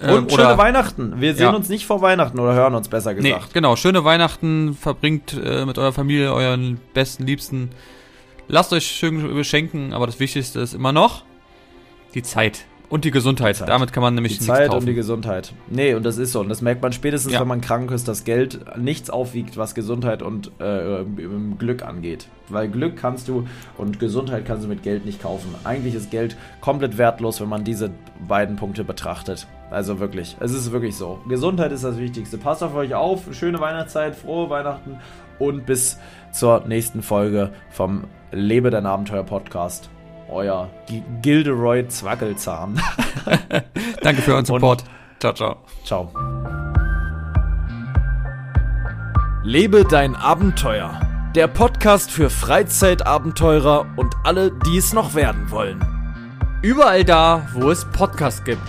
[0.00, 1.20] Ähm, und schöne Weihnachten.
[1.20, 1.50] Wir sehen ja.
[1.50, 3.42] uns nicht vor Weihnachten oder hören uns besser gesagt.
[3.42, 4.74] Nee, genau, schöne Weihnachten.
[4.74, 7.70] Verbringt äh, mit eurer Familie, euren besten, liebsten.
[8.48, 11.24] Lasst euch schön beschenken, aber das Wichtigste ist immer noch
[12.14, 12.64] die Zeit.
[12.90, 13.56] Und die Gesundheit.
[13.56, 13.68] Zeit.
[13.68, 14.80] Damit kann man nämlich die Zeit kaufen.
[14.80, 15.52] und die Gesundheit.
[15.68, 16.40] Nee, und das ist so.
[16.40, 17.40] Und das merkt man spätestens, ja.
[17.40, 21.04] wenn man krank ist, dass Geld nichts aufwiegt, was Gesundheit und äh,
[21.56, 22.26] Glück angeht.
[22.48, 23.46] Weil Glück kannst du
[23.78, 25.54] und Gesundheit kannst du mit Geld nicht kaufen.
[25.62, 27.92] Eigentlich ist Geld komplett wertlos, wenn man diese
[28.26, 29.46] beiden Punkte betrachtet.
[29.70, 31.20] Also wirklich, es ist wirklich so.
[31.28, 32.38] Gesundheit ist das Wichtigste.
[32.38, 33.32] Passt auf euch auf.
[33.32, 34.98] Schöne Weihnachtszeit, frohe Weihnachten
[35.38, 35.96] und bis
[36.32, 39.90] zur nächsten Folge vom Lebe dein Abenteuer Podcast
[40.30, 40.70] euer
[41.22, 42.80] Gilderoy Zwackelzahn.
[44.02, 44.82] Danke für euren Support.
[44.82, 45.56] Und ciao, ciao.
[45.84, 46.12] Ciao.
[49.42, 51.00] Lebe dein Abenteuer.
[51.34, 55.80] Der Podcast für Freizeitabenteurer und alle, die es noch werden wollen.
[56.62, 58.60] Überall da, wo es Podcasts gibt.